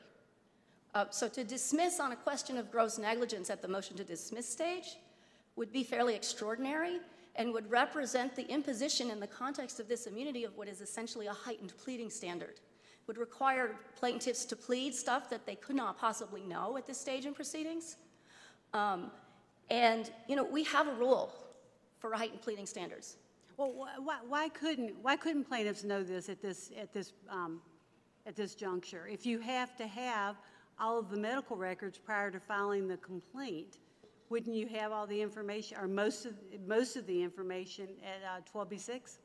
[0.94, 4.48] Uh, So to dismiss on a question of gross negligence at the motion to dismiss
[4.48, 4.96] stage
[5.56, 7.00] would be fairly extraordinary
[7.36, 11.26] and would represent the imposition in the context of this immunity of what is essentially
[11.26, 12.60] a heightened pleading standard.
[13.06, 17.24] would require plaintiffs to plead stuff that they could not possibly know at this stage
[17.24, 17.96] in proceedings.
[18.74, 19.10] Um,
[19.70, 21.32] And, you know, we have a rule
[21.98, 23.16] for heightened pleading standards.
[23.56, 27.60] Well, why, why couldn't, why couldn't plaintiffs know this at this, at this, um,
[28.26, 29.08] at this juncture?
[29.08, 30.36] If you have to have
[30.78, 33.78] all of the medical records prior to filing the complaint,
[34.28, 36.34] wouldn't you have all the information, or most of,
[36.66, 39.18] most of the information at uh, 12B6?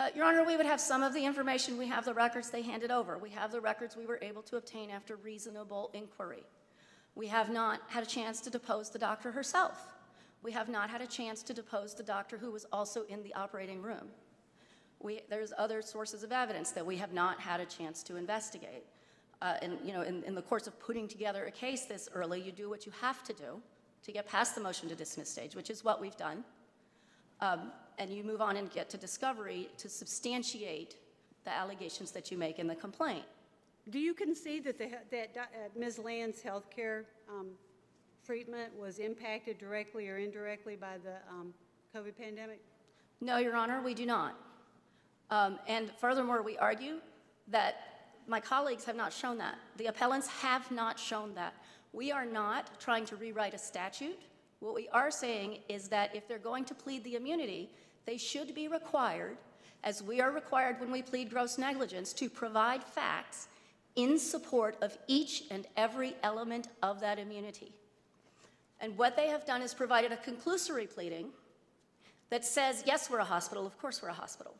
[0.00, 1.76] Uh, Your Honor, we would have some of the information.
[1.78, 3.18] We have the records they handed over.
[3.18, 6.44] We have the records we were able to obtain after reasonable inquiry.
[7.14, 9.94] We have not had a chance to depose the doctor herself.
[10.42, 13.34] We have not had a chance to depose the doctor who was also in the
[13.34, 14.08] operating room.
[14.98, 18.84] We, there's other sources of evidence that we have not had a chance to investigate.
[19.40, 22.40] Uh, and, you know, in, in the course of putting together a case this early,
[22.40, 23.60] you do what you have to do
[24.04, 26.44] to get past the motion to dismiss stage, which is what we've done.
[27.40, 30.96] Um, and you move on and get to discovery to substantiate
[31.44, 33.24] the allegations that you make in the complaint.
[33.90, 35.98] Do you concede that the, that uh, Ms.
[35.98, 37.48] Land's healthcare um,
[38.24, 41.52] treatment was impacted directly or indirectly by the um,
[41.94, 42.60] COVID pandemic?
[43.20, 44.36] No, Your Honor, we do not.
[45.30, 46.98] Um, And furthermore, we argue
[47.48, 47.74] that
[48.28, 49.56] my colleagues have not shown that.
[49.78, 51.54] The appellants have not shown that.
[51.92, 54.20] We are not trying to rewrite a statute.
[54.60, 57.68] What we are saying is that if they're going to plead the immunity,
[58.06, 59.36] they should be required,
[59.82, 63.48] as we are required when we plead gross negligence, to provide facts
[63.96, 67.72] in support of each and every element of that immunity.
[68.80, 71.28] And what they have done is provided a conclusory pleading
[72.30, 74.54] that says, yes, we're a hospital, of course we're a hospital.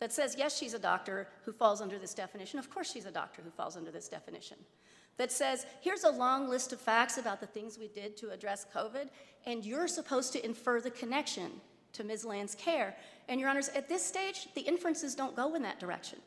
[0.00, 3.10] That says, yes, she's a doctor who falls under this definition, of course she's a
[3.10, 4.58] doctor who falls under this definition.
[5.16, 8.66] That says, here's a long list of facts about the things we did to address
[8.72, 9.08] COVID,
[9.46, 11.50] and you're supposed to infer the connection
[11.94, 12.24] to Ms.
[12.24, 12.94] Land's care.
[13.28, 16.20] And, Your Honors, at this stage, the inferences don't go in that direction.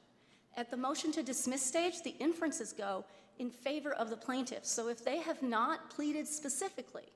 [0.57, 3.05] At the motion to dismiss stage, the inferences go
[3.39, 4.69] in favor of the plaintiffs.
[4.69, 7.07] So if they have not pleaded specifically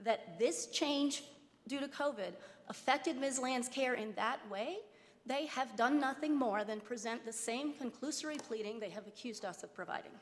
[0.00, 1.24] that this change
[1.68, 2.32] due to COVID
[2.68, 3.38] affected Ms.
[3.38, 4.78] Land's care in that way,
[5.24, 9.62] they have done nothing more than present the same conclusory pleading they have accused us
[9.62, 10.12] of providing.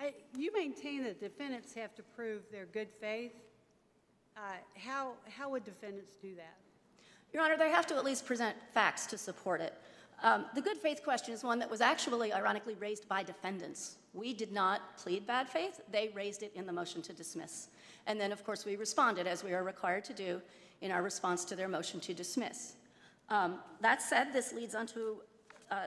[0.00, 3.32] I- You maintain that defendants have to prove their good faith.
[4.36, 4.40] Uh,
[4.76, 6.56] How, how would defendants do that?
[7.32, 9.74] Your Honor, they have to at least present facts to support it.
[10.24, 13.96] Um, the good faith question is one that was actually ironically raised by defendants.
[14.14, 17.68] We did not plead bad faith, they raised it in the motion to dismiss.
[18.06, 20.40] And then, of course, we responded, as we are required to do
[20.80, 22.76] in our response to their motion to dismiss.
[23.28, 25.16] Um, that said, this leads on to
[25.70, 25.86] uh,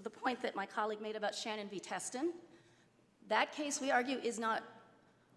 [0.00, 1.80] the point that my colleague made about Shannon v.
[1.80, 2.30] Testen.
[3.28, 4.62] That case, we argue, is not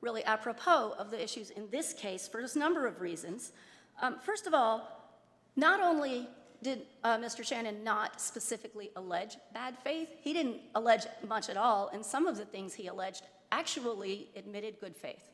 [0.02, 3.54] really apropos of the issues in this case for a number of reasons.
[4.04, 5.18] Um, first of all,
[5.56, 6.28] not only
[6.62, 7.44] did uh, Mr.
[7.44, 12.38] Shannon not specifically allege bad faith, he didn't allege much at all, and some of
[12.38, 15.30] the things he alleged actually admitted good faith.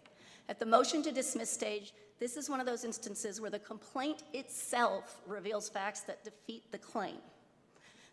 [0.48, 4.24] At the motion to dismiss stage, this is one of those instances where the complaint
[4.34, 7.18] itself reveals facts that defeat the claim.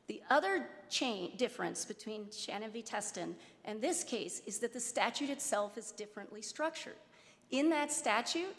[0.08, 2.82] The other chain, difference between Shannon v.
[2.82, 3.34] Testen
[3.64, 6.96] and this case is that the statute itself is differently structured.
[7.50, 8.56] In that statute,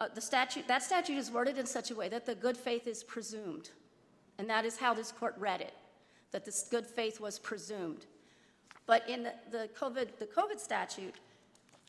[0.00, 2.86] uh, the statute, that statute is worded in such a way that the good faith
[2.86, 3.70] is presumed.
[4.38, 5.74] And that is how this court read it,
[6.32, 8.06] that this good faith was presumed.
[8.86, 11.16] But in the, the COVID, the COVID statute,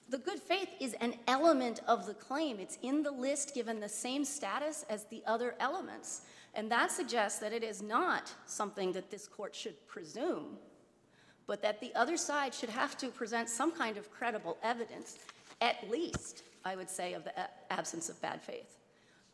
[0.09, 2.59] the good faith is an element of the claim.
[2.59, 6.24] It's in the list given the same status as the other elements.
[6.53, 10.57] And that suggests that it is not something that this court should presume,
[11.47, 15.18] but that the other side should have to present some kind of credible evidence,
[15.62, 17.34] at least, I would say, of the
[17.70, 18.78] absence of bad faith.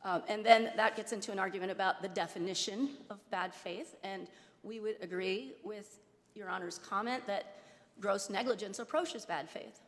[0.04, 4.28] Um, and then that gets into an argument about the definition of bad faith, and
[4.64, 6.00] we would agree with
[6.36, 7.58] Your Honor's comment that
[8.00, 9.82] gross negligence approaches bad faith.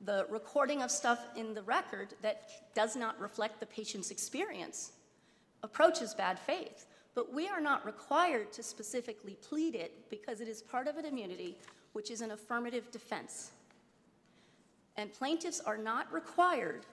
[0.00, 4.92] The recording of stuff in the record that does not reflect the patient's experience
[5.62, 10.62] approaches bad faith, but we are not required to specifically plead it because it is
[10.62, 11.56] part of an immunity,
[11.92, 13.52] which is an affirmative defense.
[14.96, 16.86] And plaintiffs are not required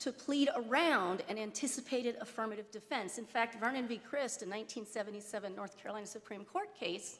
[0.00, 3.18] to plead around an anticipated affirmative defense.
[3.18, 3.98] In fact, Vernon v.
[3.98, 7.18] Crist, a 1977 North Carolina Supreme Court case,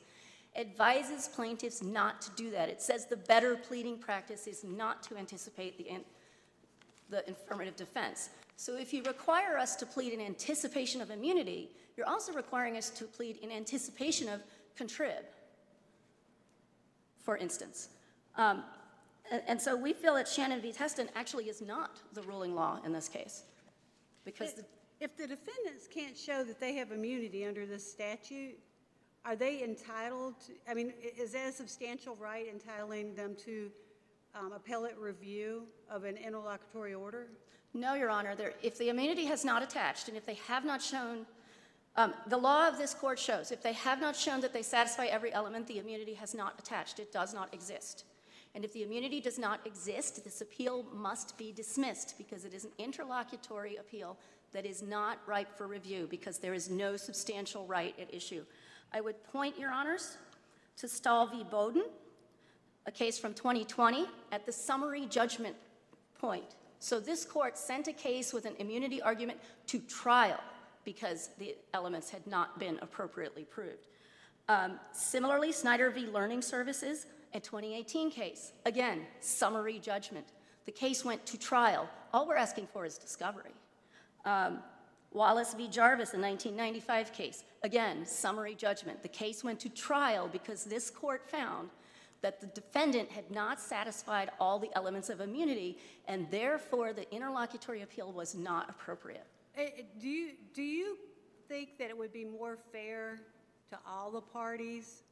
[0.57, 2.68] advises plaintiffs not to do that.
[2.68, 6.05] It says the better pleading practice is not to anticipate the, an-
[7.09, 8.31] the affirmative defense.
[8.57, 12.91] So if you require us to plead in anticipation of immunity, you're also requiring us
[12.91, 14.43] to plead in anticipation of
[14.79, 15.25] contrib,
[17.20, 17.89] for instance.
[18.37, 18.64] Um,
[19.31, 20.73] and, and so we feel that Shannon v.
[20.73, 23.45] Testen actually is not the ruling law in this case.
[24.25, 24.64] Because the,
[25.01, 28.59] If the defendants can't show that they have immunity under this statute,
[29.25, 33.70] are they entitled, to- I mean, is that a substantial right entitling them to
[34.35, 37.29] um, appellate review of an interlocutory order?
[37.75, 40.83] No, Your Honor, there, if the immunity has not attached, and if they have not
[40.83, 41.25] shown,
[41.97, 45.07] um, the law of this court shows, if they have not shown that they satisfy
[45.07, 46.99] every element, the immunity has not attached.
[46.99, 48.05] It does not exist.
[48.55, 52.64] And if the immunity does not exist, this appeal must be dismissed because it is
[52.64, 54.18] an interlocutory appeal
[54.53, 58.44] that is not ripe for review because there is no substantial right at issue.
[58.92, 60.18] I would point, Your Honors,
[60.76, 61.44] to Stahl v.
[61.50, 61.84] Bowden,
[62.86, 65.57] a case from 2020 at the summary judgment
[66.18, 66.57] point.
[66.78, 69.38] So this court sent a case with an immunity argument
[69.68, 70.40] to trial
[70.84, 73.86] because the elements had not been appropriately proved.
[74.48, 76.07] Um, Similarly, Snyder v.
[76.07, 80.26] Learning Services, a 2018 case, again, summary judgment.
[80.66, 81.89] The case went to trial.
[82.12, 83.53] All we're asking for is discovery.
[84.24, 84.59] Um,
[85.12, 85.68] Wallace v.
[85.68, 89.03] Jarvis, a 1995 case, again, summary judgment.
[89.03, 91.68] The case went to trial because this court found
[92.22, 95.76] that the defendant had not satisfied all the elements of immunity,
[96.07, 99.26] and therefore the interlocutory appeal was not appropriate.
[99.57, 100.97] Eh, eh, Do you, do you
[101.49, 103.20] think that it would be more fair
[103.70, 105.03] to all the parties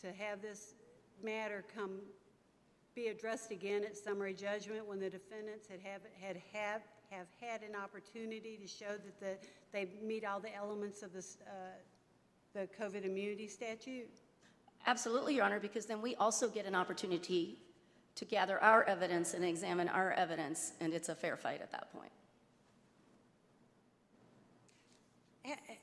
[0.00, 0.74] to have this
[1.22, 1.98] matter come,
[2.94, 7.62] be addressed again at summary judgment when the defendants had have, had, have, have had
[7.62, 9.36] an opportunity to show that the,
[9.72, 11.50] they meet all the elements of this, uh,
[12.54, 14.08] the COVID immunity statute?
[14.86, 17.58] Absolutely, Your Honor, because then we also get an opportunity
[18.14, 21.92] to gather our evidence and examine our evidence, and it's a fair fight at that
[21.92, 22.10] point.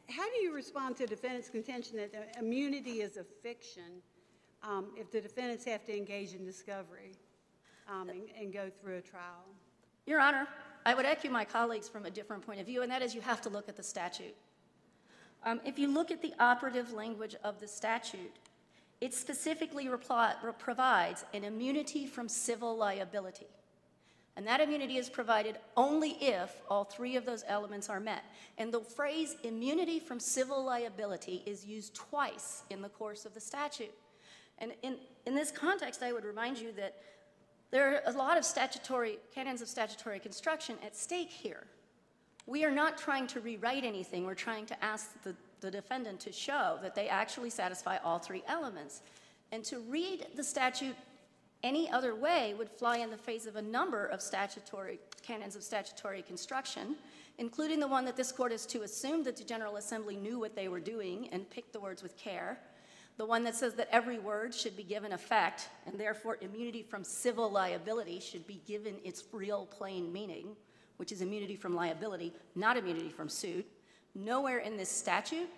[0.09, 4.01] How do you respond to defendants' contention that the immunity is a fiction
[4.63, 7.11] um, if the defendants have to engage in discovery
[7.87, 9.45] um, and and go through a trial?
[10.05, 10.47] Your Honor,
[10.85, 13.21] I would echo my colleagues from a different point of view, and that is you
[13.21, 14.35] have to look at the statute.
[15.45, 18.35] Um, If you look at the operative language of the statute,
[19.01, 19.89] it specifically
[20.57, 23.47] provides an immunity from civil liability.
[24.35, 28.23] And that immunity is provided only if all three of those elements are met.
[28.57, 33.41] And the phrase immunity from civil liability is used twice in the course of the
[33.41, 33.93] statute.
[34.59, 36.95] And in, in this context, I would remind you that
[37.71, 41.65] there are a lot of statutory, canons of statutory construction at stake here.
[42.47, 44.25] We are not trying to rewrite anything.
[44.25, 48.43] We're trying to ask the, the defendant to show that they actually satisfy all three
[48.47, 49.01] elements.
[49.51, 50.95] And to read the statute
[51.63, 55.63] any other way would fly in the face of a number of statutory, canons of
[55.63, 56.95] statutory construction,
[57.37, 60.55] including the one that this court is to assume that the General Assembly knew what
[60.55, 62.57] they were doing and picked the words with care,
[63.19, 67.03] the one that says that every word should be given effect, and therefore immunity from
[67.03, 70.55] civil liability should be given its real plain meaning,
[70.95, 73.67] which is immunity from liability, not immunity from suit.
[74.15, 75.49] Nowhere in this statute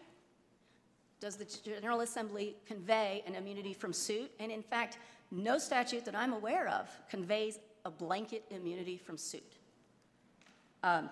[1.20, 4.98] does the General Assembly convey an immunity from suit, and in fact,
[5.30, 9.54] no statute that I'm aware of conveys a blanket immunity from suit.
[10.82, 11.12] Um,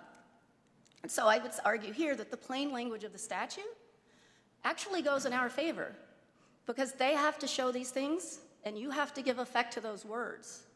[1.03, 3.77] and so I would argue here that the plain language of the statute
[4.63, 5.93] actually goes in our favor
[6.69, 10.05] because they have to show these things and you have to give effect to those
[10.05, 10.67] words.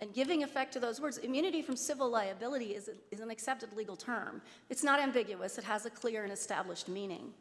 [0.00, 3.72] And giving effect to those words, immunity from civil liability is, a, is an accepted
[3.72, 4.42] legal term.
[4.68, 7.32] It's not ambiguous, it has a clear and established meaning.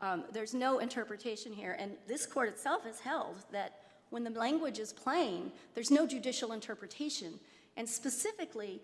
[0.00, 4.78] Um, there's no interpretation here, and this court itself has held that when the language
[4.78, 7.34] is plain, there's no judicial interpretation.
[7.76, 8.80] And specifically,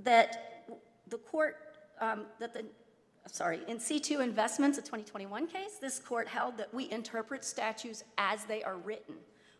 [0.00, 0.66] that
[1.08, 1.56] the court,
[1.98, 2.66] um, that the,
[3.28, 8.44] sorry, in C2 Investments, a 2021 case, this court held that we interpret statutes as
[8.44, 9.14] they are written.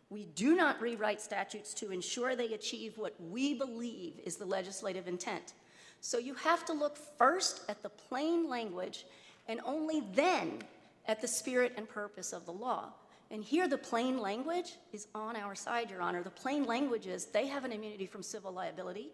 [0.09, 5.07] We do not rewrite statutes to ensure they achieve what we believe is the legislative
[5.07, 5.53] intent.
[6.01, 9.05] So you have to look first at the plain language
[9.47, 10.59] and only then
[11.07, 12.93] at the spirit and purpose of the law.
[13.31, 16.23] And here, the plain language is on our side, Your Honor.
[16.23, 19.09] The plain language is they have an immunity from civil liability,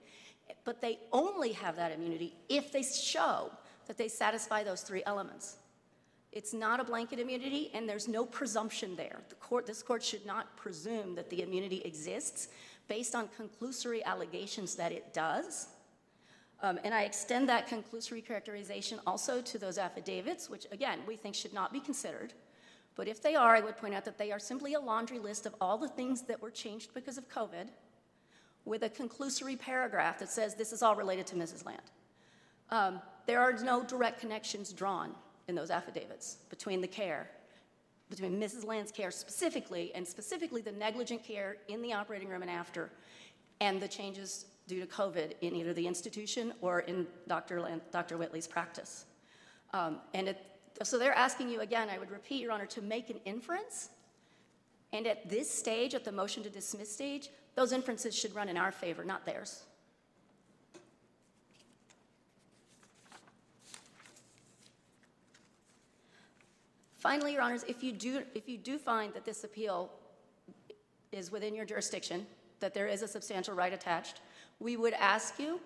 [0.64, 3.52] but they only have that immunity if they show
[3.88, 5.58] that they satisfy those three elements.
[6.32, 9.22] It's not a blanket immunity, and there's no presumption there.
[9.30, 12.50] The court, this court should not presume that the immunity exists
[12.88, 15.68] based on conclusory allegations that it does.
[16.62, 21.36] Um, and I extend that conclusory characterization also to those affidavits, which again, we think
[21.36, 22.34] should not be considered.
[22.96, 25.46] But if they are, I would point out that they are simply a laundry list
[25.46, 27.68] of all the things that were changed because of COVID
[28.64, 31.66] with a conclusory paragraph that says this is all related to Mrs.
[31.66, 31.82] Land.
[32.70, 35.14] Um, there are no direct connections drawn
[35.48, 37.30] in those affidavits between the care,
[38.10, 38.66] between Mrs.
[38.66, 42.92] Land's care specifically, and specifically the negligent care in the operating room and after,
[43.62, 47.62] and the changes due to COVID in either the institution or in Dr.
[47.62, 48.18] Land, Dr.
[48.18, 49.06] Whitley's practice.
[49.74, 50.44] Um, and it,
[50.84, 53.90] So they're asking you, again, I would repeat, Your Honor, to make an inference.
[54.92, 58.58] And at this stage, at the motion to dismiss stage, those inferences should run in
[58.58, 59.65] our favor, not theirs.
[67.06, 69.92] Finally, Your Honors, if you do, if you do find that this appeal
[71.12, 72.26] is within your jurisdiction,
[72.62, 74.22] that there is a substantial right attached,
[74.60, 75.62] we would ask you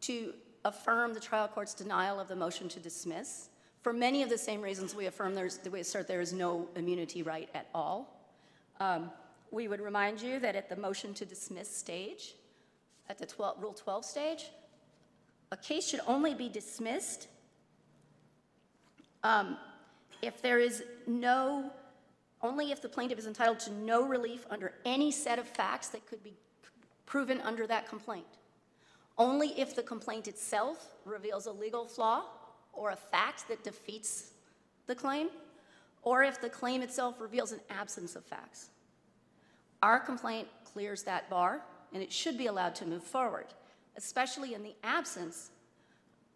[0.00, 0.32] to
[0.64, 3.50] affirm the trial court's denial of the motion to dismiss
[3.82, 7.22] for many of the same reasons we affirm there's, we assert there is no immunity
[7.22, 8.24] right at all.
[8.80, 9.10] Um,
[9.50, 12.34] we would remind you that at the motion to dismiss stage,
[13.10, 14.46] at the 12, Rule 12 stage,
[15.52, 17.28] a case should only be dismissed
[19.22, 19.58] um,
[20.22, 21.70] if there is no,
[22.42, 26.06] only if the plaintiff is entitled to no relief under any set of facts that
[26.06, 26.34] could be
[27.06, 28.26] proven under that complaint.
[29.18, 32.24] Only if the complaint itself reveals a legal flaw
[32.72, 34.30] or a fact that defeats
[34.86, 35.28] the claim,
[36.02, 38.70] or if the claim itself reveals an absence of facts.
[39.82, 41.62] Our complaint clears that bar,
[41.92, 43.46] and it should be allowed to move forward,
[43.96, 45.50] especially in the absence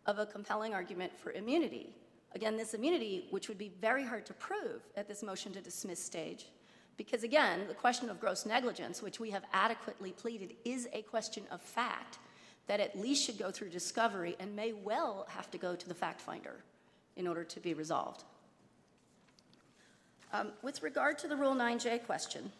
[0.07, 1.95] of a compelling argument for immunity.
[2.35, 6.03] Again, this immunity, which would be very hard to prove at this motion to dismiss
[6.03, 6.47] stage,
[6.97, 11.45] because again, the question of gross negligence, which we have adequately pleaded, is a question
[11.51, 12.18] of fact
[12.66, 15.95] that at least should go through discovery and may well have to go to the
[15.95, 16.57] fact finder
[17.16, 18.24] in order to be resolved.
[20.32, 22.51] Um, with regard to the Rule 9J question,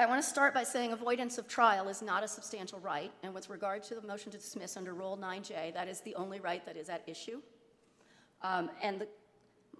[0.00, 3.34] I want to start by saying avoidance of trial is not a substantial right, and
[3.34, 6.64] with regard to the motion to dismiss under Rule 9J, that is the only right
[6.64, 7.42] that is at issue.
[8.40, 9.08] Um, and the,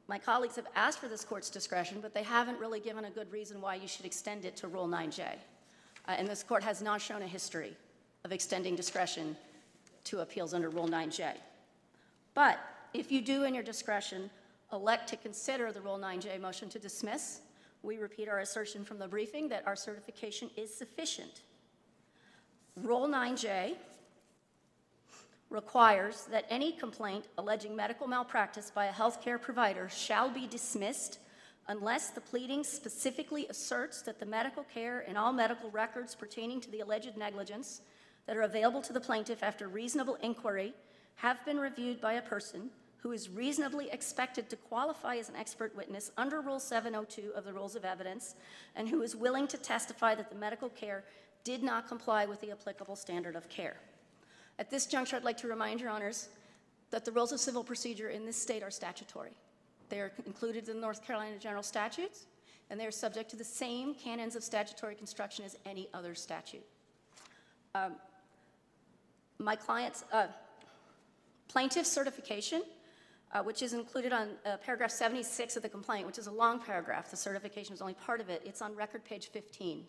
[0.08, 3.32] my colleagues have asked for this court's discretion, but they haven't really given a good
[3.32, 5.20] reason why you should extend it to Rule 9J.
[6.06, 7.74] Uh, and this court has not shown a history
[8.24, 9.34] of extending discretion
[10.04, 11.32] to appeals under Rule 9J.
[12.34, 12.58] But
[12.92, 14.28] if you do, in your discretion,
[14.70, 17.40] elect to consider the Rule 9J motion to dismiss,
[17.82, 21.42] we repeat our assertion from the briefing that our certification is sufficient.
[22.76, 23.76] Rule 9J
[25.48, 31.18] requires that any complaint alleging medical malpractice by a healthcare provider shall be dismissed
[31.68, 36.70] unless the pleading specifically asserts that the medical care and all medical records pertaining to
[36.70, 37.80] the alleged negligence
[38.26, 40.72] that are available to the plaintiff after reasonable inquiry
[41.16, 42.70] have been reviewed by a person
[43.02, 47.52] who is reasonably expected to qualify as an expert witness under Rule 702 of the
[47.52, 48.34] Rules of Evidence
[48.76, 51.04] and who is willing to testify that the medical care
[51.42, 53.76] did not comply with the applicable standard of care.
[54.58, 56.28] At this juncture, I'd like to remind your honors
[56.90, 59.32] that the rules of civil procedure in this state are statutory.
[59.88, 62.26] They are included in the North Carolina General Statutes,
[62.68, 66.64] and they are subject to the same canons of statutory construction as any other statute.
[67.74, 67.94] Um,
[69.38, 70.26] my client's uh,
[71.48, 72.62] plaintiff certification
[73.32, 76.60] uh, which is included on uh, paragraph 76 of the complaint, which is a long
[76.60, 77.10] paragraph.
[77.10, 78.42] The certification is only part of it.
[78.44, 79.84] It's on record page 15.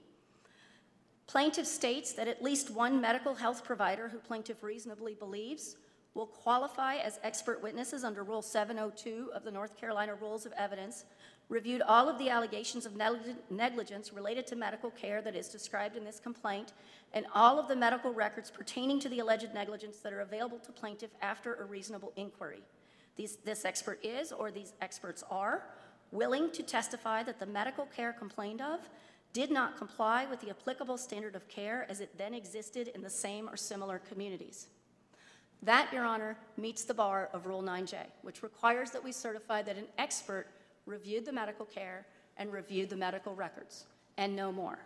[1.28, 5.78] Plaintiff states that at least one medical health provider who plaintiff reasonably believes
[6.14, 11.06] will qualify as expert witnesses under Rule 702 of the North Carolina Rules of Evidence,
[11.48, 12.98] reviewed all of the allegations of
[13.50, 16.74] negligence related to medical care that is described in this complaint,
[17.14, 20.72] and all of the medical records pertaining to the alleged negligence that are available to
[20.72, 22.62] plaintiff after a reasonable inquiry.
[23.16, 25.64] These, this expert is, or these experts are,
[26.12, 28.80] willing to testify that the medical care complained of
[29.34, 33.10] did not comply with the applicable standard of care as it then existed in the
[33.10, 34.68] same or similar communities.
[35.64, 39.78] That, Your Honor, meets the bar of Rule 9J, which requires that we certify that
[39.78, 40.48] an expert
[40.86, 42.06] reviewed the medical care
[42.38, 43.86] and reviewed the medical records,
[44.18, 44.80] and no more.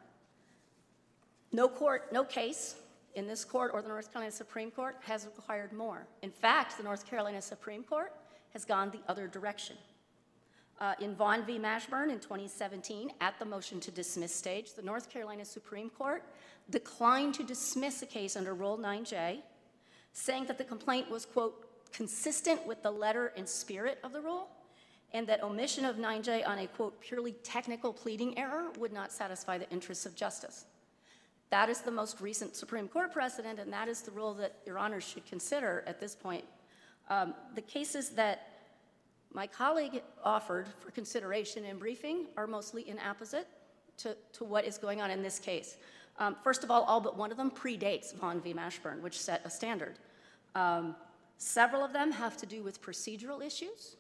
[1.51, 2.75] No court, no case
[3.15, 6.05] in this court or the North Carolina Supreme Court has required more.
[6.21, 8.13] In fact, the North Carolina Supreme Court
[8.53, 9.77] has gone the other direction.
[10.79, 11.57] Uh, in Vaughan v.
[11.57, 16.23] Mashburn in 2017, at the motion to dismiss stage, the North Carolina Supreme Court
[16.69, 19.39] declined to dismiss a case under Rule 9J,
[20.11, 24.49] saying that the complaint was, quote, consistent with the letter and spirit of the rule,
[25.13, 29.57] and that omission of 9J on a, quote, purely technical pleading error would not satisfy
[29.57, 30.65] the interests of justice.
[31.55, 34.77] That is the most recent Supreme Court precedent, and that is the rule that Your
[34.77, 36.43] Honors should consider at this point.
[37.09, 38.49] Um, the cases that
[39.31, 43.47] my colleague offered for consideration in briefing are mostly inapposite
[43.99, 45.77] to, to what is going on in this case.
[46.19, 48.53] Um, first of all, all but one of them predates Vaughan v.
[48.53, 49.97] Mashburn, which set a standard.
[50.55, 50.93] Um,
[51.37, 53.95] several of them have to do with procedural issues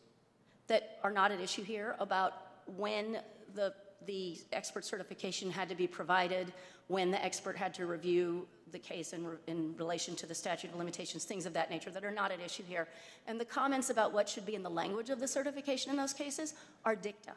[0.67, 2.33] that are not at issue here about
[2.75, 3.19] when
[3.53, 3.73] the
[4.05, 6.53] the expert certification had to be provided
[6.87, 10.71] when the expert had to review the case in, re- in relation to the statute
[10.71, 12.87] of limitations, things of that nature that are not at issue here.
[13.27, 16.13] And the comments about what should be in the language of the certification in those
[16.13, 16.53] cases
[16.83, 17.33] are dicta.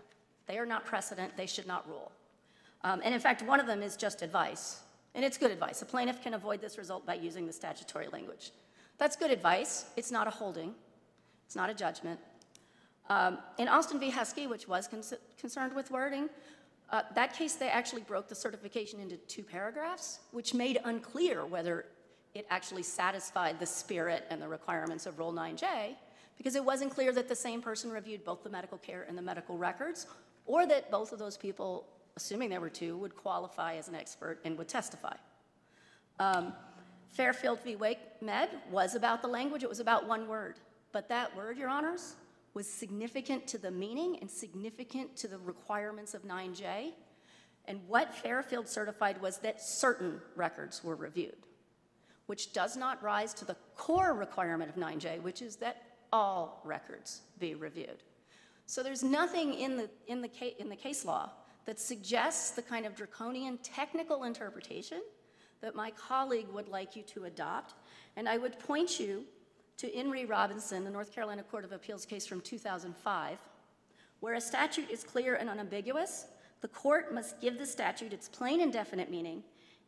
[0.47, 2.11] They are not precedent, they should not rule.
[2.85, 4.81] Um, And in fact, one of them is just advice,
[5.15, 5.83] and it's good advice.
[5.83, 8.53] A plaintiff can avoid this result by using the statutory language.
[8.99, 10.75] That's good advice, it's not a holding,
[11.47, 12.19] it's not a judgment.
[13.09, 14.11] Um, In Alston v.
[14.11, 15.03] Hueske, which was con-
[15.39, 16.29] concerned with wording,
[16.91, 21.85] uh, that case, they actually broke the certification into two paragraphs, which made unclear whether
[22.35, 25.97] it actually satisfied the spirit and the requirements of Rule 9J,
[26.39, 29.23] because it wasn't clear that the same person reviewed both the medical care and the
[29.23, 30.07] medical records,
[30.47, 31.87] or that both of those people,
[32.17, 35.15] assuming there were two, would qualify as an expert and would testify.
[36.19, 36.55] Um,
[37.11, 37.77] Fairfield v.
[37.77, 40.57] Wake Med was about the language, it was about one word.
[40.93, 42.17] But that word, Your Honors,
[42.59, 46.91] was significant to the meaning and significant to the requirements of 9J.
[47.67, 51.47] And what Fairfield certified was that certain records were reviewed,
[52.27, 55.83] which does not rise to the core requirement of 9J, which is that
[56.13, 58.03] all records be reviewed.
[58.67, 61.31] So there's nothing in the, in the, ca- in the case law
[61.65, 65.01] that suggests the kind of draconian technical interpretation
[65.61, 67.75] that my colleague would like you to adopt.
[68.17, 69.27] And I would point you
[69.79, 73.39] to In re Robinson, the North Carolina Court of Appeals case from 2005,
[74.21, 76.27] where a statute is clear and unambiguous,
[76.61, 79.45] the court must give the statute its plain and definite meaning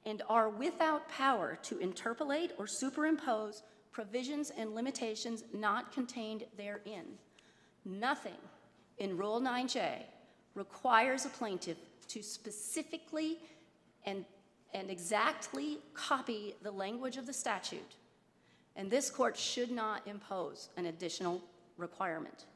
[0.07, 7.07] and are without power to interpolate or superimpose provisions and limitations not contained therein.
[7.85, 8.39] Nothing
[8.99, 10.05] in Rule 9J
[10.55, 13.39] requires a plaintiff to specifically
[14.05, 14.25] and,
[14.73, 17.97] and exactly copy the language of the statute,
[18.81, 21.43] and this court should not impose an additional
[21.77, 22.47] requirement.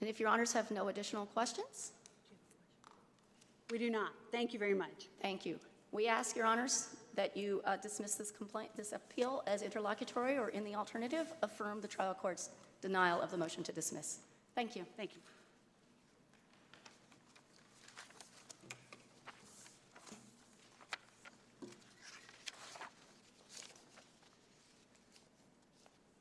[0.00, 1.92] And if your honors have no additional questions,
[3.70, 4.12] We do not.
[4.30, 5.08] Thank you very much.
[5.22, 5.58] Thank you.
[5.92, 10.50] We ask, Your Honors, that you uh, dismiss this complaint, this appeal as interlocutory, or
[10.50, 12.50] in the alternative, affirm the trial court's
[12.82, 14.18] denial of the motion to dismiss.
[14.54, 14.84] Thank you.
[14.98, 15.22] Thank you.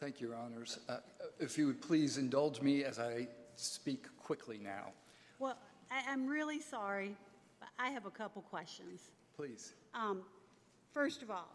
[0.02, 0.80] Thank you, Your Honors.
[0.90, 0.98] Uh,
[1.40, 4.94] If you would please indulge me as I speak quickly now,
[5.38, 5.56] Well,
[5.92, 7.16] I, I'm really sorry,
[7.60, 9.12] but I have a couple questions.
[9.38, 9.76] please.
[9.94, 10.24] Um,
[10.92, 11.54] First of all,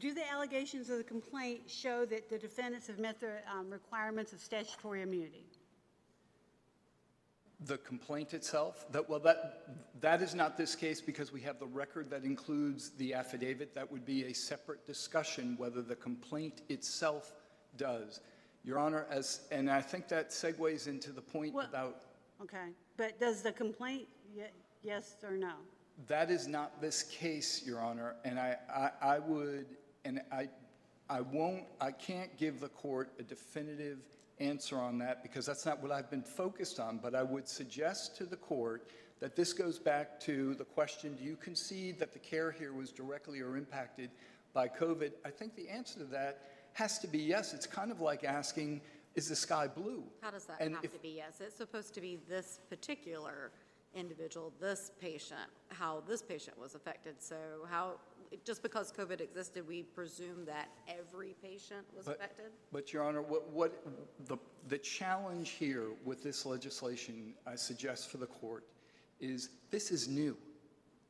[0.00, 4.32] do the allegations of the complaint show that the defendants have met the um, requirements
[4.32, 5.44] of statutory immunity?
[7.66, 9.68] The complaint itself, that, well, that,
[10.00, 13.74] that is not this case because we have the record that includes the affidavit.
[13.74, 17.32] That would be a separate discussion whether the complaint itself
[17.76, 18.20] does.
[18.64, 22.02] Your Honor, as, and I think that segues into the point Well- about,
[22.42, 22.68] Okay,
[22.98, 24.42] but does the complaint, ye-
[24.82, 25.54] yes or no?
[26.08, 29.66] that is not this case, Your Honor, and I, I, I would,
[30.04, 30.48] and I,
[31.08, 33.98] I won't, I can't give the court a definitive
[34.38, 38.16] answer on that because that's not what I've been focused on, but I would suggest
[38.18, 38.88] to the court
[39.20, 42.92] that this goes back to the question, do you concede that the care here was
[42.92, 44.10] directly or impacted
[44.52, 45.12] by COVID?
[45.24, 46.42] I think the answer to that
[46.76, 47.54] has to be yes.
[47.54, 48.82] It's kind of like asking,
[49.14, 50.04] is the sky blue?
[50.20, 51.40] How does that And have if- to be yes?
[51.40, 53.50] It's supposed to be this particular
[53.94, 57.14] individual, this patient, how this patient was affected.
[57.18, 57.36] So
[57.70, 57.94] how,
[58.44, 62.52] just because COVID existed, we presume that every patient was But- affected?
[62.72, 63.82] But, Your Honor, what, what,
[64.26, 64.36] the,
[64.68, 68.64] the challenge here with this legislation, I suggest for the court,
[69.18, 70.36] is this is new.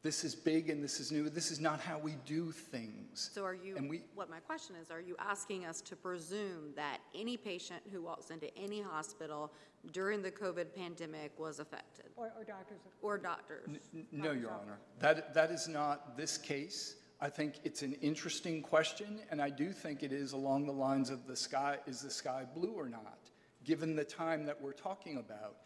[0.07, 1.29] This is big and this is new.
[1.29, 3.29] This is not how we do things.
[3.35, 6.71] So are you, And we, what my question is, are you asking us to presume
[6.77, 9.53] that any patient who walks into any hospital
[9.91, 12.05] during the COVID pandemic was affected?
[12.15, 12.79] Or or doctors?
[13.03, 13.69] Or doctors?
[13.69, 16.95] n- no, Your Honor, that, that is not this case.
[17.21, 21.11] I think it's an interesting question, and I do think it is along the lines
[21.11, 23.19] of the sky, is the sky blue or not,
[23.65, 25.57] given the time that we're talking about.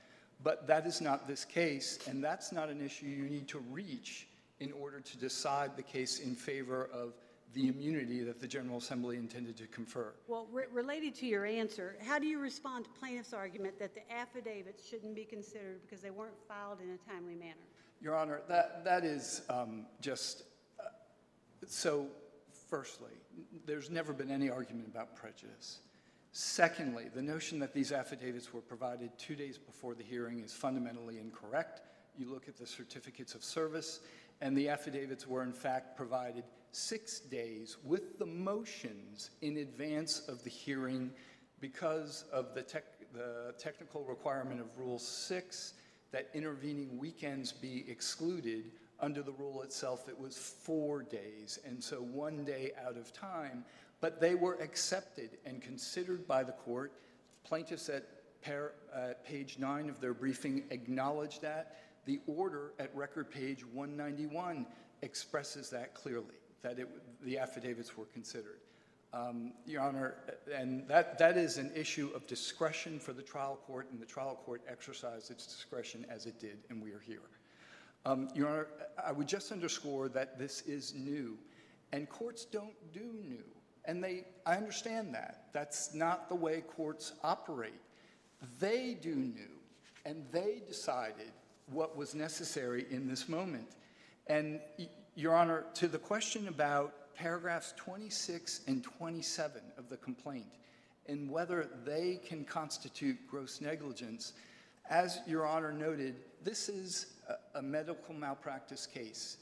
[0.42, 4.28] But that is not this case, and that's not an issue you need to reach
[4.60, 7.14] in order to decide the case in favor of
[7.52, 10.12] the immunity that the General Assembly intended to confer.
[10.28, 14.12] Well, re- related to your answer, how do you respond to plaintiff's argument that the
[14.12, 17.54] affidavits shouldn't be considered because they weren't filed in a timely manner?
[18.00, 20.44] Your Honor, that, that is um, just,
[20.78, 20.84] uh,
[21.66, 22.06] so
[22.68, 23.10] firstly,
[23.66, 25.80] there's never been any argument about prejudice.
[26.32, 31.18] Secondly, the notion that these affidavits were provided two days before the hearing is fundamentally
[31.18, 31.80] incorrect.
[32.16, 34.00] You look at the certificates of service,
[34.40, 40.42] and the affidavits were in fact provided six days with the motions in advance of
[40.44, 41.10] the hearing
[41.60, 45.74] because of the tech, the technical requirement of Rule 6
[46.12, 48.72] that intervening weekends be excluded.
[49.00, 53.64] Under the rule itself, it was four days, and so one day out of time.
[54.00, 56.92] But they were accepted and considered by the court.
[57.44, 58.04] Plaintiffs at
[58.42, 61.76] par, uh, page nine of their briefing acknowledge that.
[62.06, 64.66] The order at record page 191
[65.02, 66.88] expresses that clearly, that it,
[67.22, 68.60] the affidavits were considered.
[69.12, 70.14] Um, Your Honor,
[70.54, 74.40] and that, that is an issue of discretion for the trial court, and the trial
[74.44, 77.22] court exercised its discretion as it did, and we are here.
[78.06, 78.66] Um, Your Honor,
[79.04, 81.36] I would just underscore that this is new,
[81.92, 83.44] and courts don't do new.
[83.84, 85.46] And they, I understand that.
[85.52, 87.80] That's not the way courts operate.
[88.60, 89.58] They do new,
[90.04, 91.32] and they decided
[91.72, 93.68] what was necessary in this moment.
[94.26, 94.60] And,
[95.14, 100.46] Your Honor, to the question about paragraphs 26 and 27 of the complaint
[101.10, 104.32] and whether they can constitute gross negligence,
[104.88, 107.14] as Your Honor noted, this is
[107.54, 109.38] a, medical malpractice case.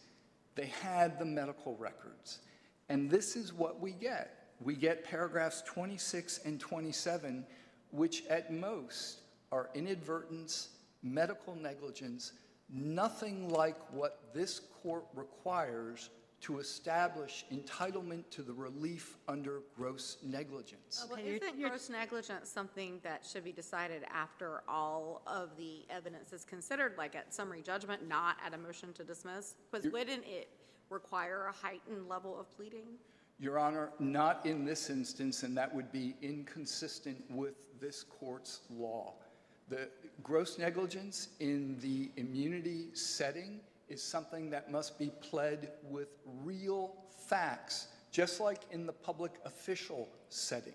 [0.54, 2.40] They had the medical records.
[2.88, 4.48] And this is what we get.
[4.60, 7.44] We get paragraphs 26 and 27,
[7.92, 9.20] which at most
[9.52, 10.70] are inadvertence,
[11.02, 12.32] medical negligence,
[12.70, 21.04] nothing like what this court requires to establish entitlement to the relief under gross negligence.
[21.08, 25.84] Well, Okay, you're- isn't gross negligence something that should be decided after all of the
[25.90, 29.56] evidence is considered, like at summary judgment, not at a motion to dismiss?
[29.72, 30.48] Because wouldn't it
[30.90, 32.98] require a heightened level of pleading?
[33.40, 39.14] Your Honor, not in this instance, and that would be inconsistent with this court's law.
[39.68, 39.88] The
[40.22, 46.08] gross negligence in the immunity setting is something that must be pled with
[46.42, 46.94] real
[47.26, 50.72] facts, just like in the public official setting.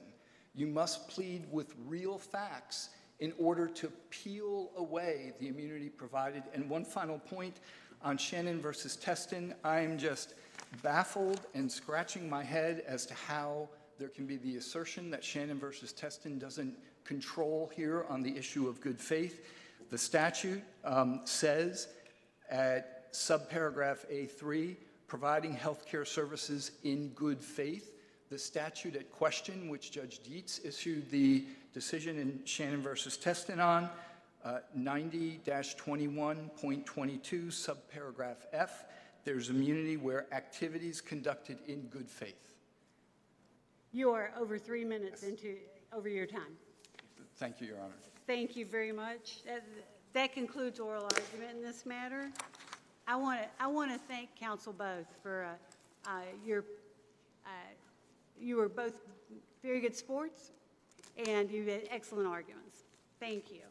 [0.56, 2.90] You must plead with real facts
[3.20, 6.44] in order to peel away the immunity provided.
[6.54, 7.58] And one final point
[8.04, 10.36] on Shannon versus Testen, I'm just
[10.82, 15.60] baffled and scratching my head as to how there can be the assertion that Shannon
[15.60, 16.76] versus Testen doesn't
[17.06, 19.46] control here on the issue of good faith.
[19.90, 21.88] The statute um, says
[22.50, 24.76] at subparagraph A3,
[25.08, 27.92] providing healthcare services in good faith.
[28.30, 33.90] The statute at question, which Judge Dietz issued the decision in Shannon versus Testen on,
[34.44, 38.86] uh, 90-21.22, subparagraph F,
[39.24, 42.56] there's immunity where activities conducted in good faith.
[43.92, 45.58] You are over three minutes into,
[45.96, 46.58] over your time.
[47.38, 47.94] Thank you, Your Honor.
[48.28, 49.44] Thank you very much.
[49.46, 49.64] That-
[50.14, 52.30] That concludes oral argument in this matter.
[53.08, 55.46] I want to, I want to thank counsel both for
[56.06, 56.64] uh, uh, your,
[57.48, 57.50] uh,
[58.40, 58.94] you were both
[59.64, 60.52] very good sports,
[61.18, 62.84] and you had excellent arguments.
[63.20, 63.62] Thank you.